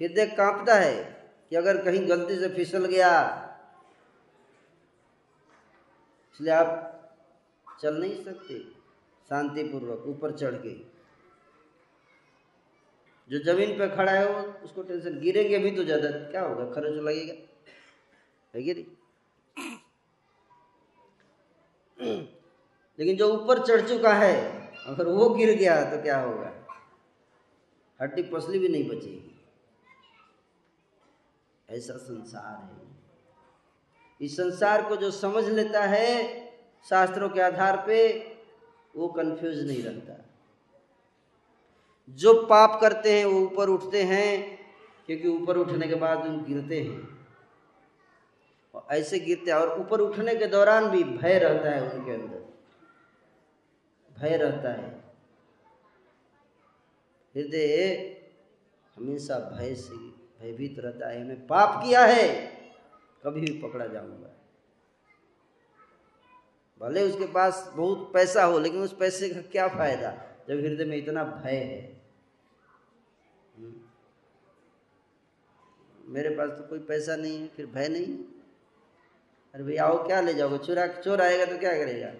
[0.01, 0.97] हृदय कांपता है
[1.51, 3.11] कि अगर कहीं गलती से फिसल गया,
[6.35, 6.67] इसलिए आप
[7.83, 8.59] चल नहीं सकते।
[9.29, 10.75] शांतिपूर्वक ऊपर चढ़ के।
[13.31, 16.65] जो ज़मीन पे खड़ा है वो, उसको टेंशन गिरेंगे भी तो ज़्यादा, क्या होगा?
[16.65, 17.35] खर्च लगेगा।
[18.55, 18.87] है कि नहीं?
[22.99, 24.35] लेकिन जो ऊपर चढ़ चुका है,
[24.87, 26.53] अगर वो गिर गया तो क्या होगा?
[28.05, 29.41] हड्डी पसली भी नहीं बचेगी।
[31.71, 32.95] ऐसा संसार है।
[34.21, 36.45] इस संसार को जो समझ लेता है,
[36.91, 38.19] शास्त्रों के आधार पे,
[38.97, 40.25] वो कंफ्यूज नहीं रहता
[42.11, 44.59] जो पाप करते हैं, वो ऊपर उठते हैं,
[45.07, 47.27] क्योंकि ऊपर उठने के बाद उन गिरते हैं।
[48.75, 52.55] और ऐसे गिरते हैं, और ऊपर उठने के दौरान भी भय रहता है उनके अंदर।
[54.21, 55.04] भय रहता है।
[57.37, 58.17] हृदय
[58.97, 59.97] हमेशा भय से
[60.41, 62.29] भयभीत रहता है मैं पाप किया है,
[63.25, 64.31] कभी भी पकड़ा जाऊँगा।
[66.81, 70.11] भले उसके पास बहुत पैसा हो, लेकिन उस पैसे का क्या फ़ायदा,
[70.49, 72.03] जब हृदय में इतना भय है?
[73.57, 73.75] हम्म।
[76.13, 78.19] मेरे पास तो कोई पैसा नहीं है, फिर भय नहीं?
[79.55, 80.59] अरे भैया, आओ क्या ले जाओगे?
[80.59, 82.13] चोरा चोर आएगा तो क्या करेगा?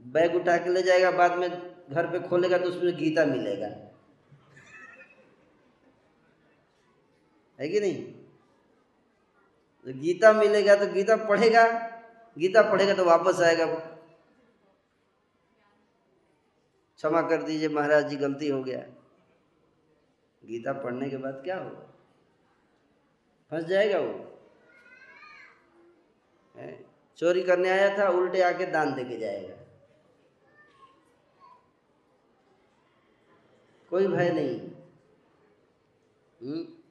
[0.00, 1.50] बैग उठा के ले जाएगा, बाद में
[1.90, 3.91] घर पे खोलेगा तो उसमें गीता मिलेगा।
[7.60, 8.04] है कि नहीं?
[9.86, 11.88] तो गीता मिलेगा तो गीता पढ़ेगा
[12.38, 13.76] गीता पढ़ेगा तो वापस आएगा वो।
[16.96, 18.78] क्षमा कर दीजिए महाराज जी, गलती हो गया।
[20.44, 21.88] गीता पढ़ने के बाद क्या होगा?
[23.50, 24.28] फंस जाएगा वो।
[27.18, 29.56] चोरी करने आया था, उल्टे आके दान दे के जाएगा।
[33.90, 34.60] कोई भय नहीं।
[36.40, 36.81] हुँ?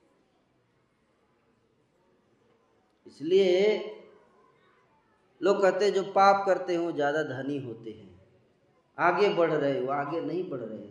[3.21, 3.57] इसलिए
[5.41, 8.09] लोग कहते हैं, जो पाप करते हैं, वो ज़्यादा धनी होते हैं।
[8.97, 10.89] आगे बढ़ रहे वो आगे नहीं बढ़ रहे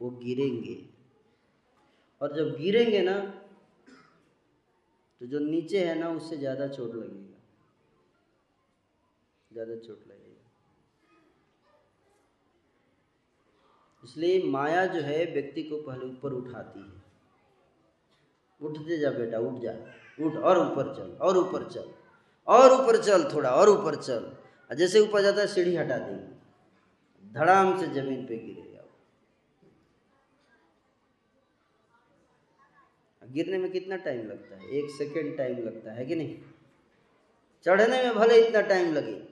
[0.00, 0.76] वो गिरेंगे।
[2.20, 3.18] और जब गिरेंगे ना
[5.20, 7.38] तो जो नीचे है ना, उससे ज़्यादा चोट लगेगा।
[9.50, 10.50] ज़्यादा चोट लगेगा।
[14.02, 16.98] इसलिए माया जो है, व्यक्ति को पहले ऊपर उठाती है।
[18.60, 19.72] उठते जा बेटा, उठ जा।
[20.20, 21.92] उठ, और ऊपर चल, और ऊपर चल,
[22.46, 24.36] और ऊपर चल थोड़ा, और ऊपर चल।
[24.74, 26.40] जैसे ऊपर जाता है, सीढ़ी हटा देगी।
[27.32, 28.70] धड़ाम से ज़मीन पे गिरेगा
[33.24, 34.70] गिरने में कितना टाइम लगता है?
[34.70, 36.38] एक सेकेंड टाइम लगता है कि नहीं?
[37.64, 39.28] चढ़ने में भले इतना टाइम लगे।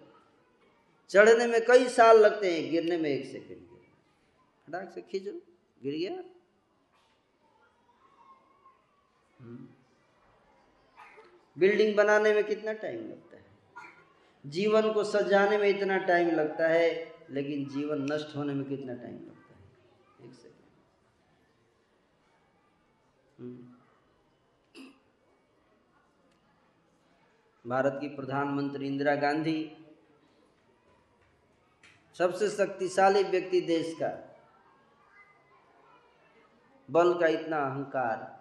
[1.09, 3.61] चढ़ने में कई साल लगते हैं, गिरने में एक सेकेंड
[4.67, 5.33] फटाक से खींचो।
[5.83, 6.23] गिर गया?
[9.41, 9.78] हम्म।
[11.59, 13.45] बिल्डिंग बनाने में कितना टाइम लगता है?
[14.47, 19.15] जीवन को सजाने में इतना टाइम लगता है, लेकिन जीवन नष्ट होने में कितना टाइम
[19.15, 20.29] लगता है?
[20.29, 20.65] एक सेकेंड
[23.39, 23.69] हम्म।
[27.71, 29.77] भारत की प्रधानमंत्री इंदिरा गांधी,
[32.19, 34.37] सबसे शक्तिशाली व्यक्ति देश का,
[36.91, 38.38] बल का इतना अहंकार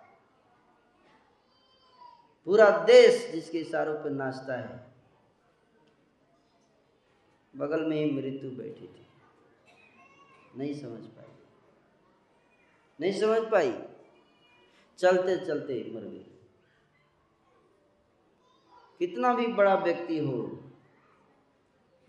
[2.48, 4.88] पूरा देश जिसके इशारों पर नाचता है।
[7.56, 9.08] बगल में ही मृत्यु बैठी थी।
[10.58, 11.32] नहीं समझ पाई।
[13.00, 13.74] नहीं समझ पाई।
[14.98, 16.26] चलते चलते मर गई।
[19.00, 20.64] कितना भी बड़ा व्यक्ति हो,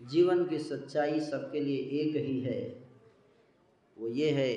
[0.01, 2.89] जीवन की सच्चाई सबके लिए एक ही है।
[3.97, 4.55] वो ये है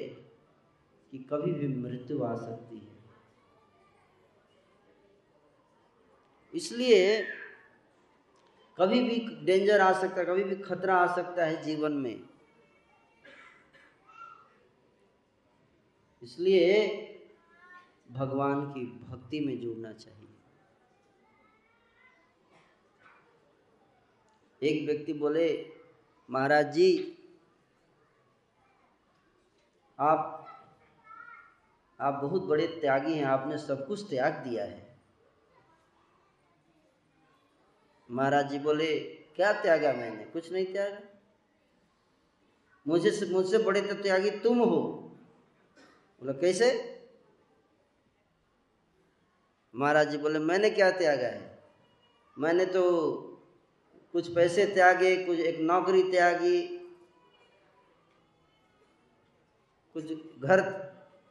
[1.10, 2.91] कि कभी भी मृत्यु आ सकती है।
[6.54, 7.22] इसलिए
[8.78, 12.22] कभी भी डेंजर आ सकता है, कभी भी खतरा आ सकता है जीवन में।
[16.22, 16.68] इसलिए
[18.12, 20.18] भगवान की भक्ति में जुड़ना चाहिए।
[24.62, 25.48] एक व्यक्ति बोले,
[26.28, 27.18] महाराज जी,
[29.98, 30.38] आप
[32.00, 34.81] आप बहुत बड़े त्यागी हैं, आपने सब कुछ त्याग दिया है।
[38.12, 38.98] महाराज जी बोले,
[39.36, 40.24] क्या त्यागा मैंने?
[40.24, 40.98] कुछ नहीं त्यागा।
[42.86, 44.80] मुझे मुझसे बड़े तो त्यागी तुम हो।
[46.22, 46.98] बोला, कैसे?
[49.74, 51.58] महाराज जी बोले, मैंने क्या त्यागा है?
[52.38, 52.82] मैंने तो
[54.12, 56.62] कुछ पैसे त्यागे, कुछ एक नौकरी त्यागी,
[59.94, 60.04] कुछ
[60.42, 60.60] घर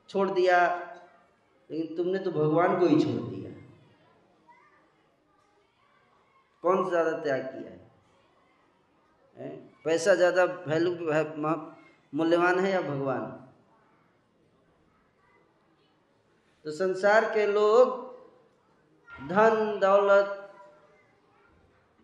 [0.10, 0.58] छोड़ दिया,
[1.72, 3.40] लेकिन तुमने तो भगवान को ही छोड़ दिया।
[6.63, 7.71] कौन ज़्यादा त्याग किया
[9.38, 9.50] है?
[9.86, 10.91] पैसा ज़्यादा वैल्यू
[12.13, 13.21] मूल्यवान है या भगवान?
[16.65, 18.00] तो संसार के लोग
[19.28, 20.38] धन, दौलत,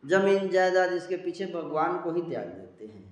[0.04, 3.06] ज़मीन, जायदाद इसके पीछे भगवान को ही त्याग देते हैं।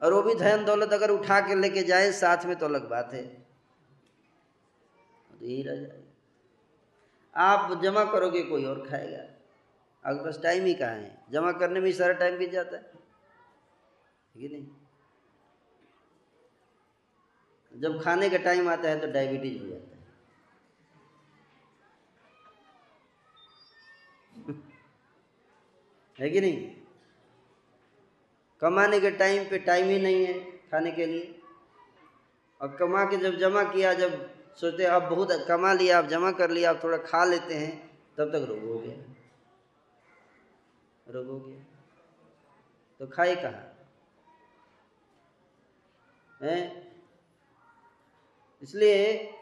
[0.00, 3.12] और वो भी धन, दौलत अगर उठा के लेके जाए, साथ में तो अलग बात
[3.14, 3.22] है।
[5.30, 9.22] तो यही रह जाएगा। आप जमा करोगे, कोई और खाएगा।
[10.06, 11.24] आपके पास टाइम ही कहाँ है?
[11.30, 12.92] जमा करने में ही सारा टाइम बीत जाता है।
[14.36, 14.66] कि नहीं?
[17.80, 20.00] जब खाने का टाइम आता है तो डायबिटीज़ हो जाता है।
[26.18, 26.76] है कि नहीं?
[28.60, 31.42] कमाने के टाइम पे टाइम ही नहीं है खाने के लिए।
[32.60, 36.50] और कमा के जब जमा किया, जब सोचते अब बहुत कमा लिया, अब जमा कर
[36.50, 39.19] लिया, अब थोड़ा खा लेते हैं, तब तक रोग हो गया।
[41.10, 41.64] रोग हो गया।
[43.00, 43.66] तो खाए कहा?
[48.62, 49.32] इसलिए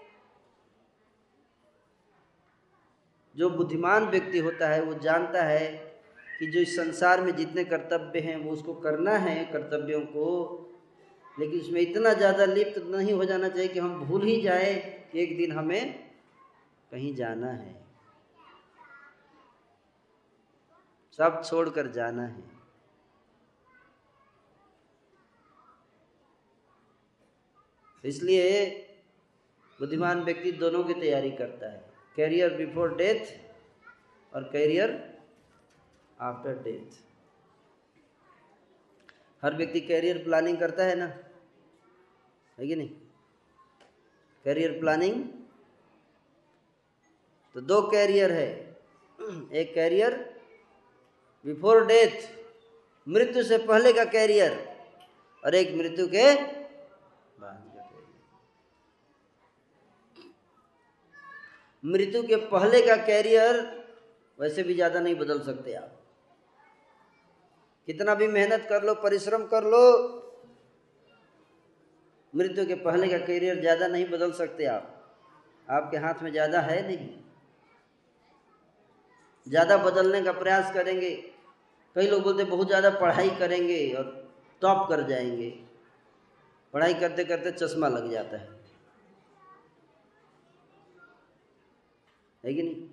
[3.34, 5.66] जो बुद्धिमान व्यक्ति होता है, वो जानता है
[6.38, 10.26] कि जो इस संसार में जितने कर्तव्य हैं, वो उसको करना है कर्तव्यों को,
[11.40, 14.74] लेकिन इसमें इतना ज़्यादा लिप्त नहीं हो जाना चाहिए कि हम भूल ही जाए
[15.12, 15.92] कि एक दिन हमें
[16.92, 17.87] कहीं जाना है।
[21.18, 22.42] सब छोड़कर जाना है।
[28.04, 28.68] इसलिए
[29.78, 33.34] बुद्धिमान व्यक्ति दोनों की तैयारी करता है। कैरियर बिफोर डेथ
[34.32, 34.92] और कैरियर
[36.20, 36.96] आफ्टर डेथ
[39.42, 41.06] हर व्यक्ति कैरियर प्लानिंग करता है ना?
[42.58, 42.88] है कि नहीं?
[44.44, 45.24] कैरियर प्लानिंग
[47.54, 48.50] तो दो कैरियर है।
[49.52, 50.37] एक कैरियर
[51.44, 52.16] बिफोर डेथ
[53.06, 54.52] मृत्यु से पहले का कैरियर
[55.42, 58.06] और एक मृत्यु के बाद का कैरियर
[61.84, 63.60] मृत्यु के पहले का कैरियर
[64.38, 65.94] वैसे भी ज़्यादा नहीं बदल सकते आप।
[67.88, 69.84] कितना भी मेहनत कर लो, परिश्रम कर लो,
[72.34, 74.94] मृत्यु के पहले का कैरियर ज़्यादा नहीं बदल सकते आप।
[75.68, 77.08] आपके हाथ में ज़्यादा है नहीं।
[79.46, 81.10] ज़्यादा बदलने का प्रयास करेंगे।
[81.96, 84.04] कई लोग बोलते बहुत ज़्यादा पढ़ाई करेंगे और
[84.62, 85.48] टॉप कर जाएँगे।
[86.74, 88.48] पढ़ाई करते करते चश्मा लग जाता है।
[92.44, 92.88] है कि नहीं?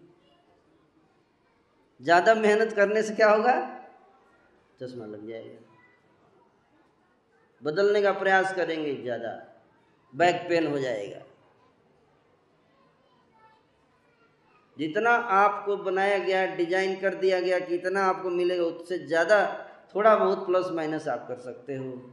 [1.99, 3.53] ज़्यादा मेहनत करने से क्या होगा?
[4.79, 5.59] चश्मा लग जाएगा।
[7.61, 9.29] बदलने का प्रयास करेंगे ज़्यादा।
[10.13, 11.24] बैक पेन हो जाएगा।
[14.77, 20.15] जितना आपको बनाया गया, डिज़ाइन कर दिया गया कि इतना आपको मिलेगा, उससे ज़्यादा थोड़ा
[20.15, 22.11] बहुत प्लस माइनस आप कर सकते हो।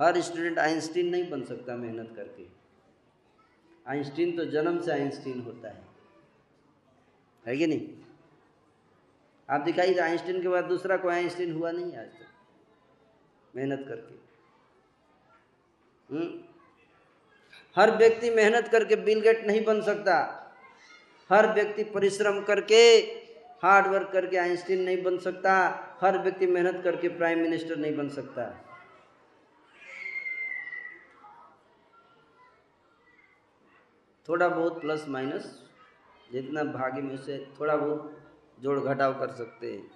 [0.00, 2.46] हर स्टूडेंट आइंस्टीन नहीं बन सकता मेहनत करके।
[3.90, 5.82] आइंस्टीन तो जन्म से आइंस्टीन होता है।
[7.46, 7.88] है कि नहीं?
[9.50, 12.26] आप दिखाइए, आइंस्टीन के बाद दूसरा कोई आइंस्टीन हुआ नहीं आज तक,
[13.56, 14.14] मेहनत करके।
[16.14, 16.22] हुँ?
[16.22, 16.40] हम्म?
[17.76, 20.38] हर व्यक्ति मेहनत करके बिल गेट नहीं बन सकता।
[21.32, 22.98] हर व्यक्ति परिश्रम करके
[23.62, 25.52] हार्ड वर्क करके आइंस्टीन नहीं बन सकता,
[26.00, 28.64] हर व्यक्ति मेहनत करके प्राइम मिनिस्टर नहीं बन सकता।
[34.28, 35.62] थोड़ा बहुत प्लस माइनस
[36.32, 38.18] जितना भाग्य में से थोड़ा बहुत
[38.60, 39.90] जोड़ घटाव कर सकते हैं।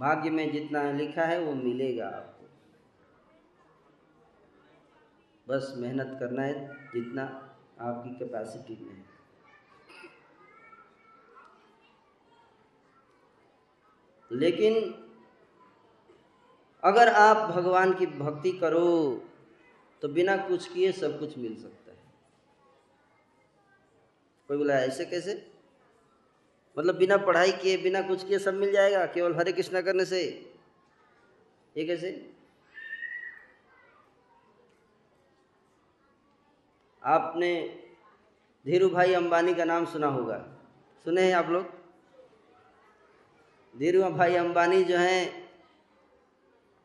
[0.00, 2.48] भाग्य में जितना लिखा है, वो मिलेगा आपको।
[5.48, 7.48] बस मेहनत करना है, जितना
[7.80, 9.04] आपकी कैपेसिटी में
[14.32, 14.94] लेकिन
[16.84, 19.16] अगर आप भगवान की भक्ति करो
[20.02, 21.98] तो बिना कुछ किए सब कुछ मिल सकता है।
[24.48, 25.52] कोई बोला, ऐसे कैसे?
[26.78, 30.52] मतलब बिना पढ़ाई किए, बिना कुछ किए सब मिल जाएगा, केवल हरे कृष्णा करने से।
[31.76, 32.31] ये कैसे?
[37.04, 37.82] आपने
[38.66, 40.48] धीरू भाई अंबानी का नाम सुना होगा।
[41.04, 41.66] सुने हैं आप लोग?
[43.78, 45.50] धीरू भाई अंबानी जो हैं,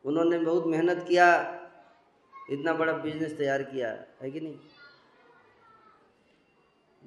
[0.04, 1.54] उन्होंने बहुत मेहनत किया,
[2.50, 4.58] इतना बड़ा बिज़नेस तैयार किया, है कि नहीं?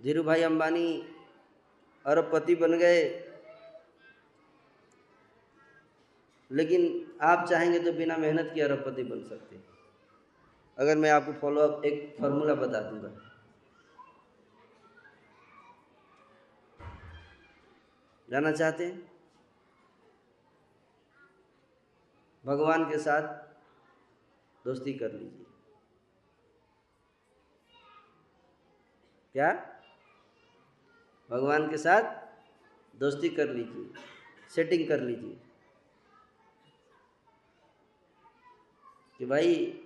[0.03, 1.15] धीरू भाई अंबानी
[2.05, 3.27] अरबपति बन गए।
[6.51, 9.70] लेकिन आप चाहेंगे तो बिना मेहनत के अरबपति बन सकते हैं।
[10.77, 13.27] अगर मैं आपको फॉलो अप एक फार्मूला बता दूँगा।
[18.29, 19.11] जाना चाहते हैं?
[22.45, 23.47] भगवान के साथ
[24.65, 25.45] दोस्ती कर लीजिए।
[29.33, 29.79] क्या?
[31.29, 32.27] भगवान के साथ
[32.95, 33.93] दोस्ती कर लीजिए
[34.49, 35.41] सेटिंग कर लीजिए।
[39.17, 39.80] कि भाई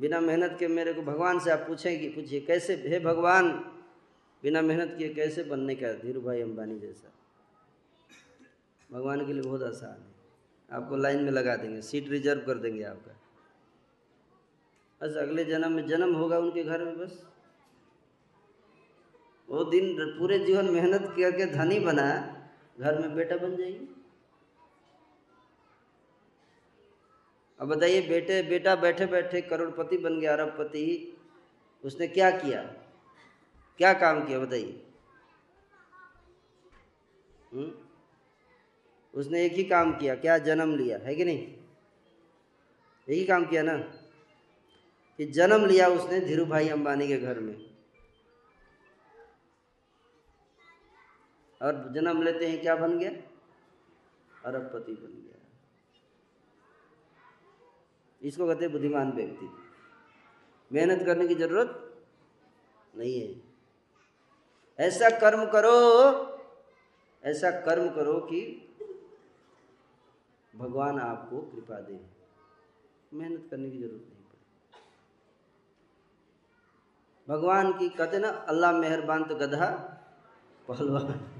[0.00, 3.52] बिना मेहनत के मेरे को भगवान से आप पूछेंगे पूछिए, कैसे हे भगवान,
[4.42, 7.12] बिना मेहनत किए कैसे बनने का धीरू भाई अंबानी जैसा?
[8.92, 12.84] भगवान के लिए बहुत आसान है। आपको लाइन में लगा देंगे, सीट रिज़र्व कर देंगे
[12.84, 13.16] आपका।
[15.00, 17.26] बस अगले जन्म में जन्म होगा उनके घर में बस।
[19.48, 22.36] वो दिन पूरे जीवन मेहनत करके धनी बना,
[22.80, 23.99] घर में बेटा बन जाएगी
[27.60, 31.16] अब बताइए, बेटे, बेटा बैठे बैठे करोड़पति बन गया, अरबपति।
[31.84, 32.62] उसने क्या किया?
[33.78, 34.86] क्या काम किया, बताइए?
[37.52, 37.72] हम्म?
[39.14, 41.42] उसने एक ही काम किया, क्या जन्म लिया, है कि नहीं?
[41.48, 43.78] एक ही काम किया ना?
[45.16, 47.70] कि जन्म लिया उसने धीरू भाई अंबानी के घर में।
[51.62, 53.10] और जन्म लेते हैं, क्या बन गया?
[54.44, 55.29] अरबपति बन गया।
[58.22, 59.50] इसको कहते हैं बुद्धिमान व्यक्ति।
[60.72, 62.02] मेहनत करने की ज़रूरत
[62.96, 63.42] नहीं है।
[64.78, 65.78] ऐसा कर्म करो,
[67.24, 68.68] ऐसा कर्म करो कि
[70.56, 72.00] भगवान आपको कृपा दे।
[73.14, 74.40] मेहनत करने की ज़रूरत नहीं पड़े।
[77.28, 79.66] भगवान की कहते ना, अल्लाह मेहरबान तो गधा,
[80.68, 81.36] पहलवान।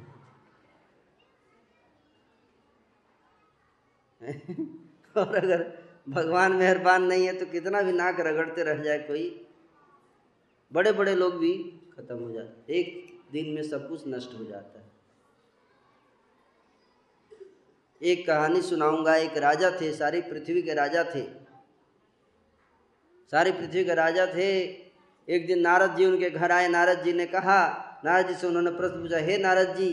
[5.16, 5.79] और अगर
[6.10, 9.24] भगवान मेहरबान नहीं है तो कितना भी नाक रगड़ते रह जाए कोई।
[10.72, 11.52] बड़े बड़े लोग भी
[11.94, 14.88] खत्म हो जाते एक दिन में सब कुछ नष्ट हो जाता है।
[18.00, 21.22] एक कहानी सुनाऊँगा। एक राजा थे, सारी पृथ्वी के राजा थे।
[23.32, 24.50] सारी पृथ्वी के राजा थे।
[25.28, 27.58] एक दिन नारद जी उनके घर आए। नारद जी ने कहा,
[28.04, 29.90] नारद जी से उन्होंने प्रश्न पूछा, हे नारद जी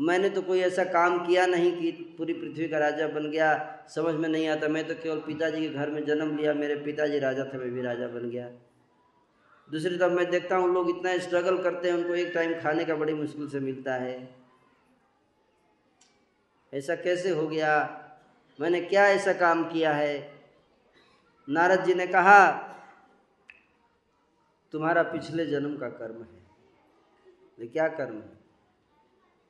[0.00, 4.14] मैंने तो कोई ऐसा काम किया नहीं कि पूरी पृथ्वी का राजा बन गया, समझ
[4.14, 7.44] में नहीं आता। मैं तो केवल पिताजी के घर में जन्म लिया, मेरे पिताजी राजा
[7.44, 8.50] थे, मैं भी राजा बन गया।
[9.70, 12.94] दूसरी तरफ़ मैं देखता हूँ, लोग इतना स्ट्रगल करते हैं, उनको एक टाइम खाने का
[12.94, 14.34] बड़ी मुश्किल से मिलता है।
[16.72, 17.98] ऐसा कैसे हो गया?
[18.60, 20.32] मैंने क्या ऐसा काम किया है?
[21.48, 22.50] नारद जी ने कहा,
[24.72, 28.41] तुम्हारा पिछले जन्म का कर्म है। क्या कर्म है?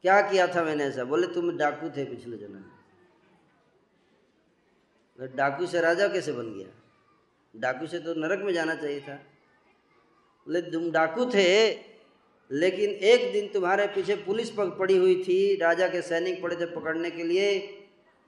[0.04, 1.04] क्या किया था मैंने ऐसा?
[1.04, 2.70] बोले, तुम डाकू थे पिछले जन्म में.
[5.36, 6.68] डाकू से राजा कैसे बन गया?
[7.54, 9.14] डाकू से तो नरक में जाना चाहिए था।
[10.46, 11.70] बोले, तुम डाकू थे,
[12.50, 17.10] लेकिन एक दिन तुम्हारे पीछे पुलिस पड़ी हुई थी। राजा के सैनिक पड़े थे पकड़ने
[17.10, 17.78] के लिए,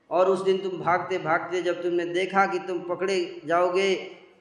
[0.09, 3.95] और उस दिन तुम भागते भागते जब तुमने देखा कि तुम पकड़े जाओगे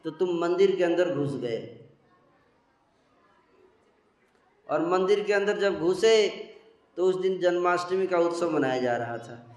[0.04, 1.80] तो तुम मंदिर के अंदर घुस गए।
[4.68, 6.14] और मंदिर के अंदर जब घुसे
[6.96, 9.50] तो उस दिन जन्माष्टमी का उत्सव मनाया जा रहा था।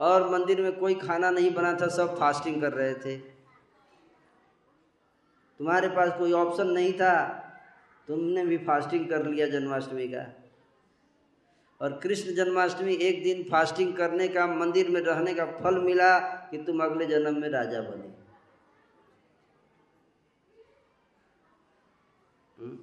[0.00, 3.16] और मंदिर में कोई खाना नहीं बना था, सब फास्टिंग कर रहे थे।
[5.58, 7.26] तुम्हारे पास कोई ऑप्शन नहीं था,
[8.08, 10.42] तुमने भी फास्टिंग कर लिया जन्माष्टमी का।
[11.80, 16.58] और कृष्ण जन्माष्टमी एक दिन फास्टिंग करने का, मंदिर में रहने का फल मिला कि
[16.58, 18.12] तुम अगले जन्म में राजा बने
[22.58, 22.78] हम्म?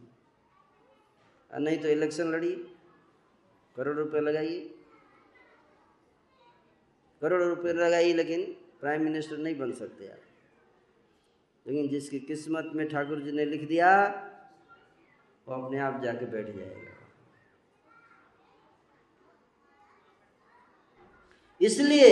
[1.60, 2.56] नहीं तो इलेक्शन लड़िए
[3.76, 4.60] करोड़ रुपए लगाइए
[7.22, 8.44] करोड़ रुपए लगाइए लेकिन
[8.80, 10.18] प्राइम मिनिस्टर नहीं बन सकते आप
[11.66, 13.90] लेकिन जिसकी किस्मत में ठाकुर जी ने लिख दिया,
[15.48, 16.94] वो अपने आप जाके बैठ जाएगा।
[21.62, 22.12] इसलिए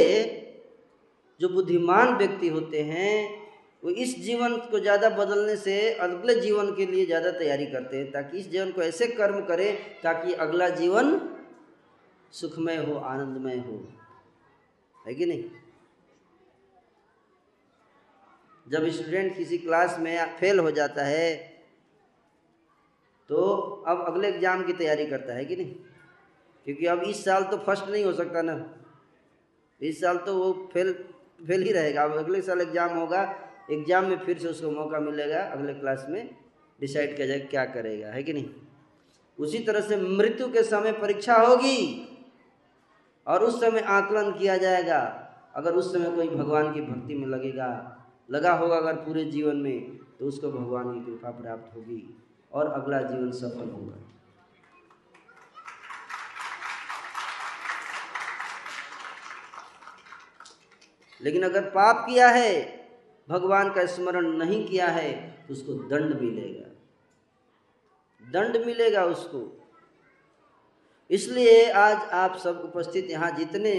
[1.39, 3.46] जो बुद्धिमान व्यक्ति होते हैं
[3.83, 8.11] वो इस जीवन को ज़्यादा बदलने से अगले जीवन के लिए ज़्यादा तैयारी करते हैं,
[8.11, 11.19] ताकि इस जीवन को ऐसे कर्म करें, ताकि अगला जीवन
[12.33, 13.77] सुखमय हो, आनंदमय हो।
[14.97, 15.43] है कि नहीं?
[18.65, 21.35] जब स्टूडेंट किसी क्लास में फेल हो जाता है
[23.29, 23.43] तो
[23.87, 25.73] अब अगले एग्ज़ाम की तैयारी करता है कि नहीं?
[26.65, 28.53] क्योंकि अब इस साल तो फ़र्स्ट नहीं हो सकता ना।
[29.81, 30.91] इस साल तो वो फेल
[31.47, 33.23] फेल ही रहेगा। अब अगले साल एग्ज़ाम होगा
[33.69, 36.29] एग्ज़ाम में फिर से उसको मौका मिलेगा, अगले क्लास में
[36.79, 38.49] डिसाइड किया जाएगा क्या करेगा, है कि नहीं?
[39.39, 41.79] उसी तरह से मृत्यु के समय परीक्षा होगी
[43.27, 44.99] और उस समय आकलन किया जाएगा।
[45.55, 47.69] अगर उस समय कोई भगवान की भक्ति में लगेगा,
[48.31, 52.03] लगा होगा अगर पूरे जीवन में तो उसको भगवान की कृपा प्राप्त होगी
[52.51, 54.03] और अगला जीवन सफल होगा।
[61.21, 62.76] लेकिन अगर पाप किया है
[63.29, 66.67] भगवान का स्मरण नहीं किया है तो उसको दंड मिलेगा।
[68.21, 69.67] दंड मिलेगा उसको।
[71.11, 73.73] इसलिए आज आप सब उपस्थित यहाँ जितने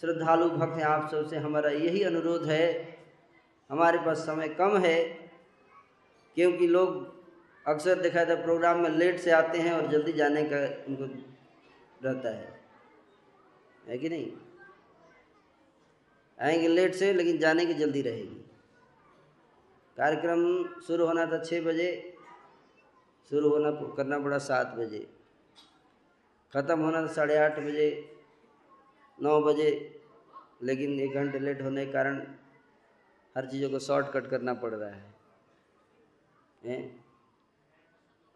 [0.00, 2.98] श्रद्धालु भक्त हैं, आप सबसे हमारा यही अनुरोध है,
[3.70, 5.04] हमारे पास समय कम है,
[6.34, 7.20] क्योंकि लोग
[7.66, 11.04] अक्सर देखा था प्रोग्राम में लेट से आते हैं और जल्दी जाने का उनको
[12.04, 12.60] रहता है।
[13.88, 14.32] है कि नहीं?
[16.40, 18.39] आएँगे लेट से, लेकिन जाने की जल्दी रहेगी।
[20.00, 20.42] कार्यक्रम
[20.86, 22.16] शुरू होना था छः बजे।
[23.30, 25.06] शुरू होना करना पड़ा सात बजे।
[26.52, 27.88] ख़त्म होना था साढ़े आठ बजे,
[29.18, 29.98] नौ बजे,
[30.62, 32.16] लेकिन एक घंटे लेट होने के कारण
[33.36, 35.14] हर चीज़ों को शॉर्टकट करना पड़ रहा है।
[36.62, 36.80] ए?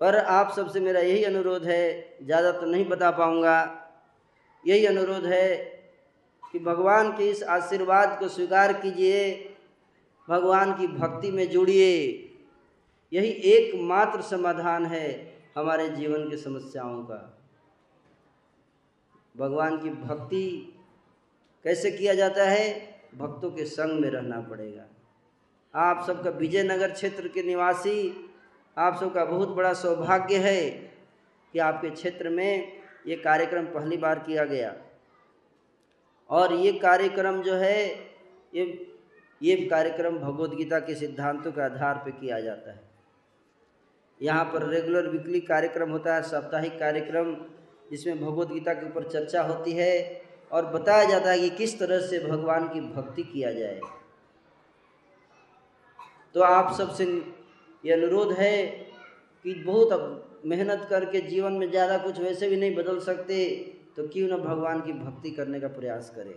[0.01, 3.57] पर आप सबसे मेरा यही अनुरोध है, ज़्यादा तो नहीं बता पाऊँगा।
[4.67, 5.57] यही अनुरोध है
[6.53, 9.54] कि भगवान के इस आशीर्वाद को स्वीकार कीजिए।
[10.29, 11.97] भगवान की भक्ति में जुड़िए।
[13.13, 17.39] यही एकमात्र समाधान है हमारे जीवन की समस्याओं का।
[19.37, 20.75] भगवान की भक्ति
[21.65, 22.95] कैसे किया जाता है?
[23.15, 24.87] भक्तों के संग में रहना पड़ेगा।
[25.75, 28.31] आप सबका विजयनगर क्षेत्र के निवासी,
[28.79, 30.71] आप सबका बहुत बड़ा सौभाग्य है
[31.53, 34.77] कि आपके क्षेत्र में ये कार्यक्रम पहली बार किया गया।
[36.31, 37.91] और ये कार्यक्रम जो है,
[38.55, 38.94] ये
[39.41, 42.83] ये कार्यक्रम भगवत गीता के सिद्धांतों के आधार पर किया जाता है।
[44.21, 47.35] यहाँ पर रेगुलर वीकली कार्यक्रम होता है, साप्ताहिक कार्यक्रम,
[47.91, 52.01] जिसमें भगवत गीता के ऊपर चर्चा होती है और बताया जाता है कि किस तरह
[52.03, 53.81] से भगवान की भक्ति किया जाए।
[56.35, 57.05] तो आप सबसे
[57.85, 58.67] ये अनुरोध है
[59.45, 63.47] कि बहुत मेहनत करके जीवन में ज़्यादा कुछ वैसे भी नहीं बदल सकते
[63.97, 66.35] तो क्यों ना भगवान की भक्ति करने का प्रयास करें।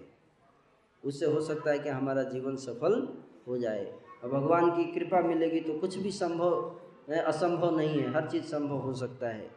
[1.04, 3.08] उससे हो सकता है कि हमारा जीवन सफल
[3.48, 3.86] हो जाए।
[4.24, 8.78] और भगवान की कृपा मिलेगी तो कुछ भी संभव असंभव नहीं है, हर चीज़ संभव
[8.78, 9.50] हो सकता है।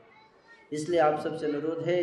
[0.72, 2.02] इसलिए आप सबसे अनुरोध है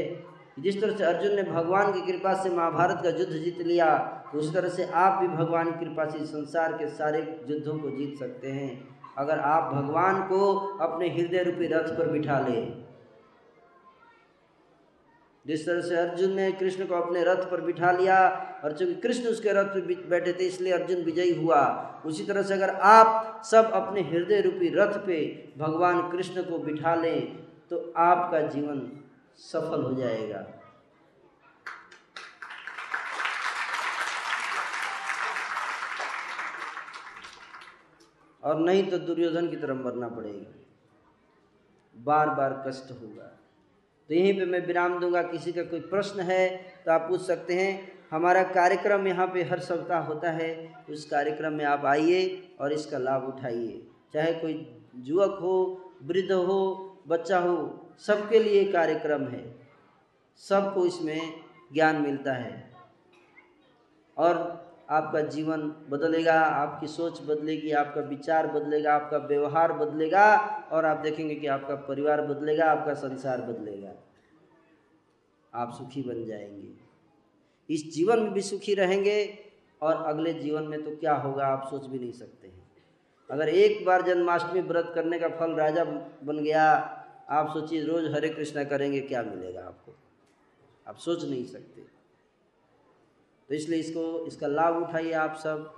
[0.59, 3.97] जिस तरह से अर्जुन ने भगवान की कृपा से महाभारत का युद्ध जीत लिया
[4.31, 7.19] तो उस तरह से आप भी भगवान की कृपा से संसार के सारे
[7.49, 8.71] युद्धों को जीत सकते हैं।
[9.17, 10.39] अगर आप भगवान को
[10.79, 12.61] अपने हृदय रूपी रथ पर बिठा ले
[15.47, 18.17] जिस तरह से अर्जुन ने कृष्ण को अपने रथ पर बिठा लिया,
[18.63, 21.61] और चूँकि कृष्ण उसके रथ पर बैठे थे, इसलिए अर्जुन विजयी हुआ।
[22.05, 25.19] उसी तरह से अगर आप सब अपने हृदय रूपी रथ पे
[25.57, 27.35] भगवान कृष्ण को बिठा लें
[27.69, 28.81] तो आपका जीवन
[29.39, 30.45] सफल हो जाएगा।
[38.43, 40.53] और नहीं तो दुर्योधन की तरफ़ मरना पड़ेगा।
[41.95, 43.33] बार बार कष्ट होगा।
[44.09, 46.47] तो यहीं पे मैं विराम दूँगा, किसी का कोई प्रश्न है
[46.85, 51.53] तो आप पूछ सकते हैं। हमारा कार्यक्रम यहाँ पे हर सप्ताह होता है, उस कार्यक्रम
[51.53, 53.81] में आप आइए और इसका लाभ उठाइए।
[54.13, 54.53] चाहे कोई
[55.05, 55.57] युवक हो,
[56.03, 57.57] वृद्ध हो, बच्चा हो,
[57.99, 59.43] सबके लिए कार्यक्रम है।
[60.41, 61.21] सबको इसमें
[61.73, 62.71] ज्ञान मिलता है।
[64.17, 70.37] और आपका जीवन बदलेगा, आपकी सोच बदलेगी, आपका विचार बदलेगा, आपका व्यवहार बदलेगा
[70.71, 73.91] और आप देखेंगे कि आपका परिवार बदलेगा, आपका संसार बदलेगा।
[75.53, 76.87] आप सुखी बन जाएँगे।
[77.73, 79.39] इस जीवन में भी सुखी रहेंगे
[79.81, 82.71] और अगले जीवन में तो क्या होगा आप सोच भी नहीं सकते हैं।
[83.31, 85.83] अगर एक बार जन्माष्टमी व्रत करने का फल राजा
[86.23, 86.71] बन गया,
[87.29, 89.95] आप सोचिए रोज़ हरे कृष्णा करेंगे, क्या मिलेगा आपको?
[90.87, 91.96] आप सोच नहीं सकते।
[93.49, 95.73] तो इसलिए इसको, इसका लाभ उठाइए आप सब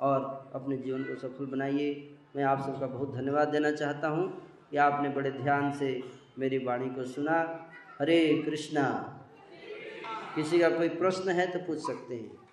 [0.00, 4.28] और अपने जीवन को सफल बनाइए। मैं आप सबका बहुत धन्यवाद देना चाहता हूँ
[4.70, 5.88] कि आपने बड़े ध्यान से
[6.38, 7.38] मेरी वाणी को सुना।
[8.00, 8.82] हरे कृष्णा।
[10.34, 12.45] किसी का कोई प्रश्न है तो पूछ सकते हैं।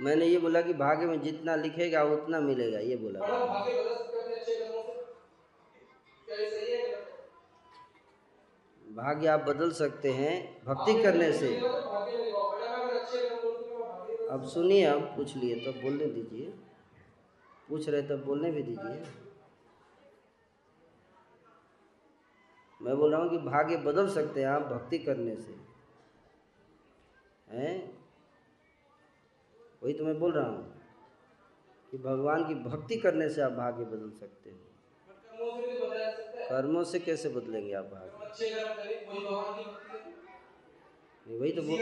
[0.00, 3.20] मैंने ये बोला कि भाग्य में जितना लिखेगा उतना मिलेगा ये बोला।
[8.84, 11.56] भाग्य आप बदल सकते हैं भक्ति करने से।
[14.30, 16.52] अब सुनिए अब पूछ लिए तो बोलने दीजिए।
[17.68, 19.02] पूछ रहे तब बोलने भी दीजिए।
[22.80, 25.54] मैं बोल रहा हूँ कि भाग्य बदल सकते हैं आप भक्ति करने से।
[27.48, 27.91] हैं?
[29.82, 30.64] वही तो मैं बोल रहा हूँ
[31.92, 34.56] कि भगवान की भक्ति करने से आप भाग्य बदल सकते हो।
[36.48, 38.20] कर्मों से कैसे बदलेंगे आप भाग्य?
[41.26, 41.78] वही तो बोल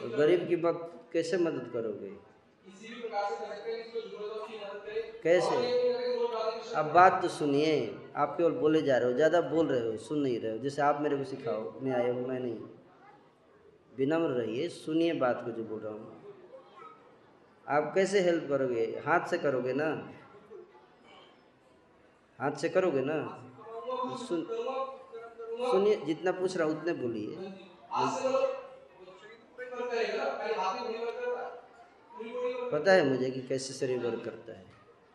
[0.00, 2.08] तो गरीब की भक्त कैसे मदद करोगे?
[5.24, 5.56] कैसे?
[6.74, 7.72] अब बात तो सुनिए,
[8.16, 10.82] आप केवल बोले जा रहे हो, ज़्यादा बोल रहे हो, सुन नहीं रहे हो। जैसे
[10.82, 12.79] आप मेरे को सिखाओ, मैं आया हूँ, मैं नहीं।
[13.98, 16.34] विनम्र रहिए, सुनिए बात को जो बोल रहा हूँ।
[17.68, 18.84] आप कैसे हेल्प करोगे?
[19.06, 20.12] हाथ से करोगे ना?
[22.40, 23.46] हाथ से करोगे ना?
[24.16, 24.46] सुन,
[25.70, 27.36] सुनिए, जितना पूछ रहा उतने बोलिए।
[32.70, 34.66] पता है मुझे कि कैसे शरीर वर्क करता है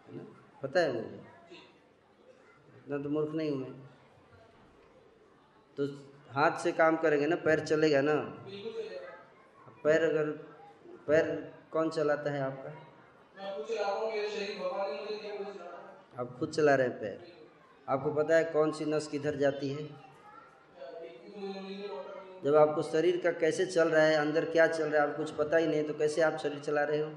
[0.09, 0.23] ना?
[0.63, 1.21] पता है मुझे?
[2.77, 3.71] इतना तो मूर्ख नहीं हूँ मैं।
[5.77, 5.87] तो
[6.35, 8.13] हाथ से काम करेंगे ना पैर चलेगा ना?
[9.83, 10.31] पैर अगर
[11.07, 11.27] पैर
[11.71, 12.71] कौन चलाता है आपका?
[16.19, 17.19] आप खुद चला रहे हैं पैर।
[17.87, 19.85] आपको पता है कौन सी नस किधर जाती है?
[22.43, 25.31] जब आपको शरीर का कैसे चल रहा है अंदर क्या चल रहा है आपको कुछ
[25.31, 27.11] पता ही नहीं तो कैसे आप शरीर चला रहे हो?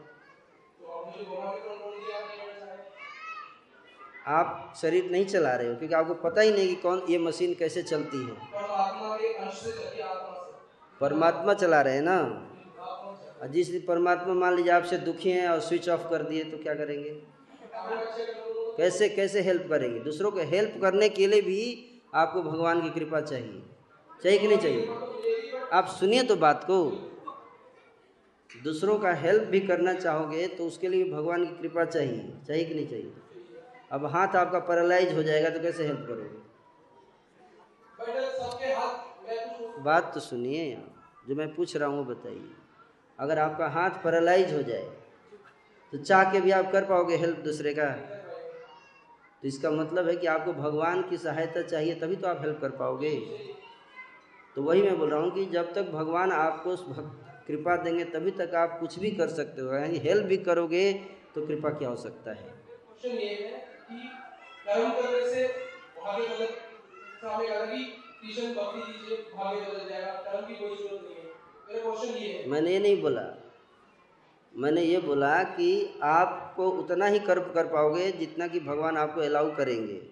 [4.26, 7.54] आप शरीर नहीं चला रहे हो क्योंकि आपको पता ही नहीं कि कौन ये मशीन
[7.54, 8.57] कैसे चलती है।
[11.00, 12.44] परमात्मा चला रहे हैं ना?
[13.46, 17.10] जिस परमात्मा मान लीजिए आपसे दुखी हैं और स्विच ऑफ़ कर दिए तो क्या करेंगे?
[18.76, 19.98] कैसे कैसे हेल्प करेंगे?
[20.00, 21.60] दूसरों को हेल्प करने के लिए भी
[22.14, 23.62] आपको भगवान की कृपा चाहिए।
[24.22, 24.88] चाहिए कि नहीं चाहिए?
[25.72, 26.84] आप सुनिए तो बात को।
[28.64, 32.74] दूसरों का हेल्प भी करना चाहोगे तो उसके लिए भगवान की कृपा चाहिए। चाहिए कि
[32.74, 33.12] नहीं चाहिए?
[33.92, 36.48] अब हाथ आपका पैरालाइज हो जाएगा तो कैसे हेल्प करोगे?
[39.80, 40.94] बात तो सुनिए यहाँ।
[41.28, 42.50] जो मैं पूछ रहा हूँ वो बताइए।
[43.18, 44.86] अगर आपका हाथ पैरालाइज हो जाए
[45.92, 47.90] तो चाह के भी आप कर पाओगे हेल्प दूसरे का?
[49.42, 52.70] तो इसका मतलब है कि आपको भगवान की सहायता चाहिए, तभी तो आप हेल्प कर
[52.72, 53.14] पाओगे।
[54.56, 56.76] तो वही मैं बोल रहा हूँ कि जब तक भगवान आपको
[57.46, 60.92] कृपा देंगे, तभी तक आप कुछ भी कर सकते हो। यानी हेल्प भी करोगे
[61.34, 62.52] तो कृपा क्या हो सकता है?
[72.46, 73.38] मैंने ये नहीं बोला।
[74.56, 79.56] मैंने ये बोला कि आपको उतना ही कर्म कर पाओगे जितना कि भगवान आपको अलाउ
[79.56, 80.02] करेंगे।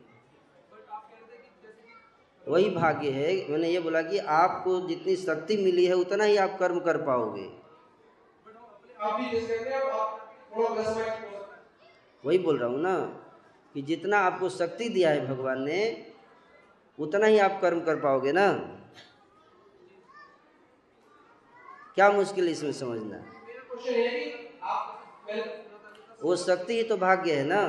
[2.48, 6.58] वही भाग्य है। मैंने ये बोला कि आपको जितनी शक्ति मिली है उतना ही आप
[6.58, 7.48] कर्म कर पाओगे।
[12.24, 12.98] वही बोल रहा हूँ ना
[13.74, 16.05] कि जितना आपको शक्ति दिया है भगवान ने
[16.98, 18.50] उतना ही आप कर्म कर पाओगे ना?
[21.94, 23.18] क्या मुश्किल इसमें समझना?
[26.22, 27.60] वो शक्ति ही तो भाग्य है ना?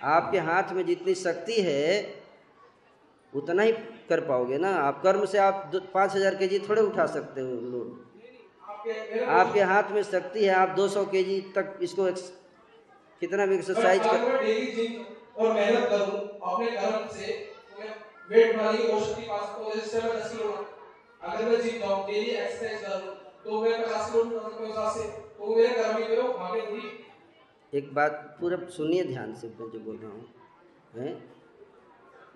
[0.00, 2.14] आपके हाथ में जितनी शक्ति है,
[3.32, 3.72] उतना ही
[4.08, 4.70] कर पाओगे ना?
[4.76, 8.10] आप कर्म से आप पाँच हज़ार के जी थोड़े उठा सकते हो लोग।
[9.30, 12.10] आपके हाथ में शक्ति है, आप 200 के जी तक इसको
[13.22, 16.18] कितना भी एक्सरसाइज कर और मेहनत करूँ
[16.52, 17.26] अपने कर्म से
[18.30, 20.50] वेट बढ़ाने की शक्ति पा सकता हूँ जैसे मैं 10 किलो
[21.22, 23.14] अगर मैं जीत जाऊँ डेली एक्सरसाइज करूँ
[23.44, 24.22] तो मैं 50 किलो
[24.58, 25.08] के हिसाब से
[25.38, 29.78] तो मेरे कर्म ही करो भागे थोड़ी एक बात पूरा सुनिए ध्यान से मैं जो
[29.86, 30.24] बोल रहा हूँ
[30.98, 31.14] हैं?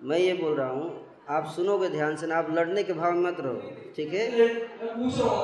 [0.09, 0.87] मैं ये बोल रहा हूँ
[1.37, 4.25] आप सुनोगे ध्यान से ना आप लड़ने के भाव में मत रहो ठीक है?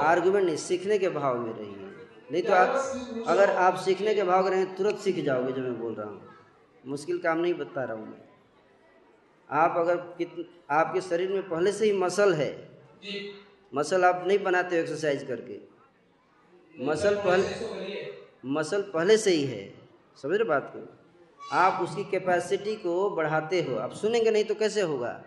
[0.10, 1.90] आर्गुमेंट नहीं सीखने के भाव में रहिए।
[2.32, 5.80] नहीं तो आप अगर आप सीखने के भाव में रहें तुरंत सीख जाओगे जो मैं
[5.80, 6.33] बोल रहा हूँ।
[6.88, 8.22] मुश्किल काम नहीं बता रहा हूँ मैं।
[9.50, 12.52] आप अगर कित आपके शरीर में पहले से ही मसल है
[13.74, 15.60] मसल आप नहीं बनाते हो एक्सरसाइज करके।
[16.86, 17.48] मसल पहले
[18.46, 19.74] मसल पहले से ही है।
[20.22, 21.00] समझ रहे बात को?
[21.52, 25.24] आप उसकी कैपेसिटी को बढ़ाते हो। आप सुनेंगे नहीं तो कैसे होगा?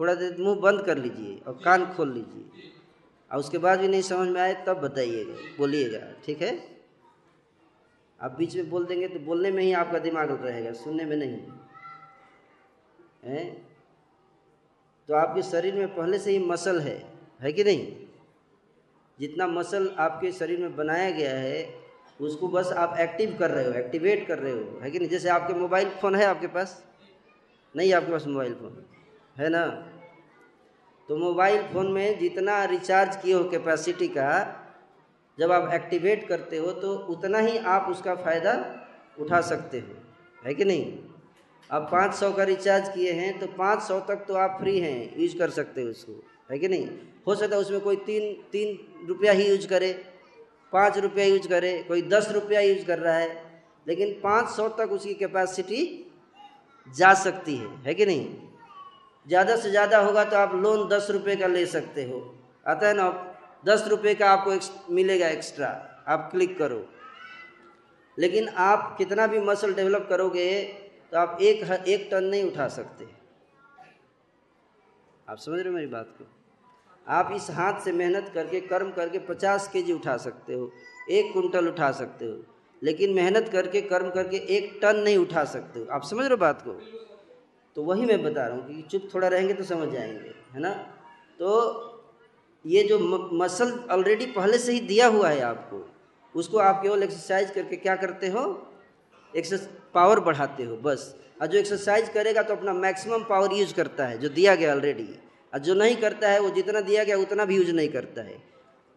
[0.00, 2.44] थोड़ा देर मुँह बंद कर लीजिए और कान खोल लीजिए।
[3.30, 6.79] और उसके बाद भी नहीं समझ में आए तब बताइएगा बोलिएगा। ठीक है?
[8.22, 11.38] आप बीच में बोल देंगे तो बोलने में ही आपका दिमाग रहेगा, सुनने में नहीं।
[13.24, 13.44] है?
[15.08, 17.96] तो आपके शरीर में पहले से ही मसल है है कि नहीं?
[19.20, 21.74] जितना मसल आपके शरीर में बनाया गया है,
[22.20, 25.08] उसको बस आप एक्टिव कर रहे हो एक्टिवेट कर रहे हो, है कि नहीं?
[25.08, 26.84] जैसे आपके मोबाइल फ़ोन है आपके पास।
[27.76, 28.84] नहीं आपके पास मोबाइल फ़ोन
[29.38, 29.66] है ना?
[31.08, 34.59] तो मोबाइल फ़ोन में जितना रिचार्ज किए हो कैपेसिटी का
[35.38, 38.52] जब आप एक्टिवेट करते हो तो उतना ही आप उसका फ़ायदा
[39.20, 39.94] उठा सकते हो।
[40.38, 40.98] है कि नहीं?
[41.70, 45.18] अब पाँच सौ का रिचार्ज किए हैं तो पाँच सौ तक तो आप फ्री हैं
[45.18, 46.12] यूज़ कर सकते हो उसको।
[46.50, 46.88] है कि नहीं?
[47.26, 49.92] हो सकता है उसमें कोई तीन तीन रुपया ही यूज़ करे,
[50.72, 53.30] पाँच रुपया यूज़ करे, कोई दस रुपया यूज़ कर रहा है,
[53.86, 55.82] लेकिन पाँच सौ तक उसकी कैपेसिटी
[56.86, 58.26] जा सकती है। है कि नहीं?
[59.26, 62.22] ज़्यादा से ज़्यादा होगा तो आप लोन दस रुपये का ले सकते हो।
[62.66, 63.08] आता है ना
[63.64, 65.68] दस रुपये का आपको एक, मिलेगा एक्स्ट्रा
[66.08, 66.84] आप क्लिक करो।
[68.18, 70.62] लेकिन आप कितना भी मसल डेवलप करोगे
[71.12, 73.06] तो आप एक एक टन नहीं उठा सकते।
[75.28, 76.26] आप समझ रहे हो मेरी बात को?
[77.06, 80.70] आप इस हाथ से मेहनत करके कर्म करके पचास के जी उठा सकते हो
[81.10, 82.42] एक कुंटल उठा सकते हो
[82.82, 86.36] लेकिन मेहनत करके कर्म करके एक टन नहीं उठा सकते हो। आप समझ रहे हो
[86.36, 86.72] बात को?
[87.76, 90.70] तो वही मैं बता रहा हूँ कि चुप थोड़ा रहेंगे तो समझ जाएँगे है ना?
[91.40, 91.89] तो
[92.64, 92.98] ये जो
[93.32, 95.88] मसल ऑलरेडी पहले से ही दिया हुआ है आपको,
[96.34, 98.42] उसको आप केवल एक्सरसाइज करके क्या करते हो?
[99.36, 104.06] एक्सरस पावर बढ़ाते हो, बस। और जो एक्सरसाइज करेगा तो अपना मैक्सिमम पावर यूज़ करता
[104.06, 105.08] है, जो दिया गया ऑलरेडी
[105.54, 108.42] और जो नहीं करता है, वो जितना दिया गया, उतना भी यूज़ नहीं करता है।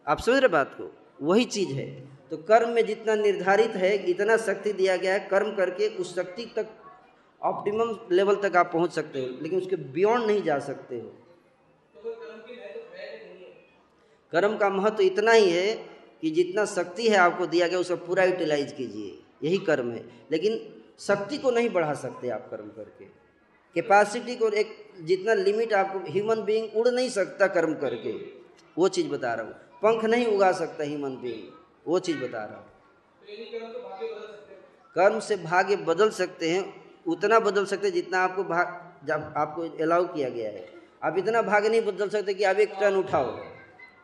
[0.06, 0.90] आप समझ रहे बात को?
[1.22, 5.54] वही चीज़ है। तो कर्म में जितना निर्धारित है, इतना शक्ति दिया गया है, कर्म
[5.56, 6.66] करके उस शक्ति तक
[7.42, 11.12] ऑप्टिमम लेवल तक आप पहुँच सकते हो, लेकिन उसके बियॉन्ड नहीं जा सकते हो।
[14.34, 15.74] कर्म का महत्व इतना ही है
[16.22, 19.18] कि जितना शक्ति है आपको दिया गया, उसका पूरा यूटिलाइज कीजिए।
[19.48, 23.04] यही कर्म है। लेकिन शक्ति को नहीं बढ़ा सकते आप कर्म करके।
[23.74, 28.12] कैपेसिटी को एक जितना लिमिट आपको ह्यूमन बीइंग उड़ नहीं सकता कर्म करके।
[28.78, 31.52] वो चीज़ बता रहा हूँ। पंख नहीं उगा सकता ह्यूमन बीइंग
[31.86, 32.66] वो चीज़ बता रहा हूँ।
[34.94, 39.62] कर्म से भाग्य बदल सकते हैं, उतना बदल सकते हैं जितना आपको भाग जब आपको
[39.62, 40.68] अलाउ किया गया है।
[41.02, 43.53] आप इतना भाग्य नहीं बदल सकते कि आप एक टन उठाओ।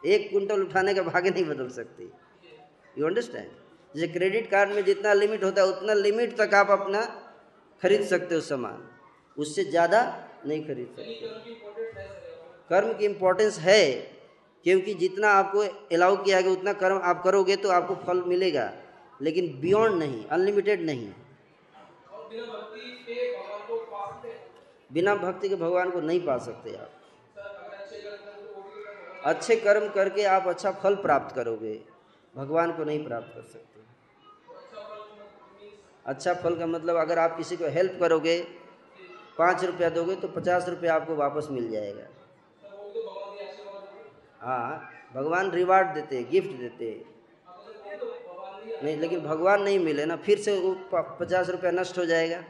[0.04, 2.10] एक कुंटल उठाने का भाग्य नहीं बदल सकती।
[2.96, 3.48] यू अंडरस्टैंड
[3.94, 7.00] जैसे क्रेडिट कार्ड में जितना लिमिट होता है उतना लिमिट तक आप अपना
[7.82, 8.82] खरीद सकते हो सामान।
[9.36, 10.00] उससे ज़्यादा
[10.46, 11.28] नहीं खरीद सकते।
[12.70, 13.84] कर्म की इम्पोर्टेंस है
[14.66, 15.60] क्योंकि जितना आपको
[15.94, 18.72] अलाउ किया गया उतना कर्म आप करोगे तो आपको फल मिलेगा।
[19.20, 21.12] लेकिन बियॉन्ड नहीं अनलिमिटेड नहीं।
[24.90, 26.99] बिना भक्ति के भगवान को नहीं पा सकते आप।
[29.24, 31.80] अच्छे कर्म करके आप अच्छा फल प्राप्त करोगे।
[32.34, 33.68] भगवान को नहीं प्राप्त कर सकते।
[36.06, 38.40] अच्छा फल का मतलब अगर आप किसी को हेल्प करोगे,
[39.38, 42.06] पाँच रुपया दोगे तो पचास रुपया आपको वापस मिल जाएगा।
[44.40, 47.04] हाँ भगवान रिवार्ड देते गिफ्ट देते।
[48.82, 52.42] नहीं, लेकिन भगवान नहीं मिले ना, फिर से वो पचास रुपया नष्ट हो जाएगा।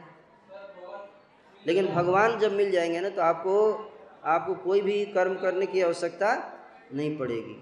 [1.65, 3.53] लेकिन भगवान जब मिल जाएँगे ना तो आपको
[4.25, 6.33] आपको कोई भी कर्म करने की आवश्यकता
[6.93, 7.53] नहीं पड़ेगी।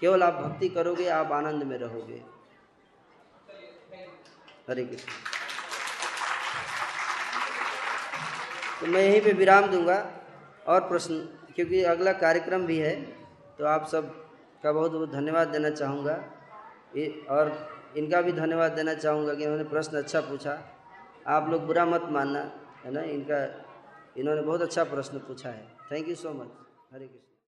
[0.00, 2.22] केवल आप भक्ति करोगे, आप आनंद में रहोगे।
[4.68, 5.12] हरे कृष्ण।
[8.80, 9.98] तो मैं यहीं पे विराम दूँगा।
[10.66, 11.14] और प्रश्न,
[11.54, 12.94] क्योंकि अगला कार्यक्रम भी है
[13.58, 14.10] तो आप सब
[14.62, 16.14] का बहुत बहुत धन्यवाद देना चाहूँगा।
[17.30, 17.52] और
[17.96, 20.58] इनका भी धन्यवाद देना चाहूँगा कि इन्होंने प्रश्न अच्छा पूछा।
[21.26, 22.40] आप लोग बुरा मत मानना,
[22.84, 23.02] है ना?
[23.02, 23.40] इनका,
[24.16, 26.50] इन्होंने बहुत अच्छा प्रश्न पूछा है। Thank you so much
[26.92, 27.27] Hare Krishna.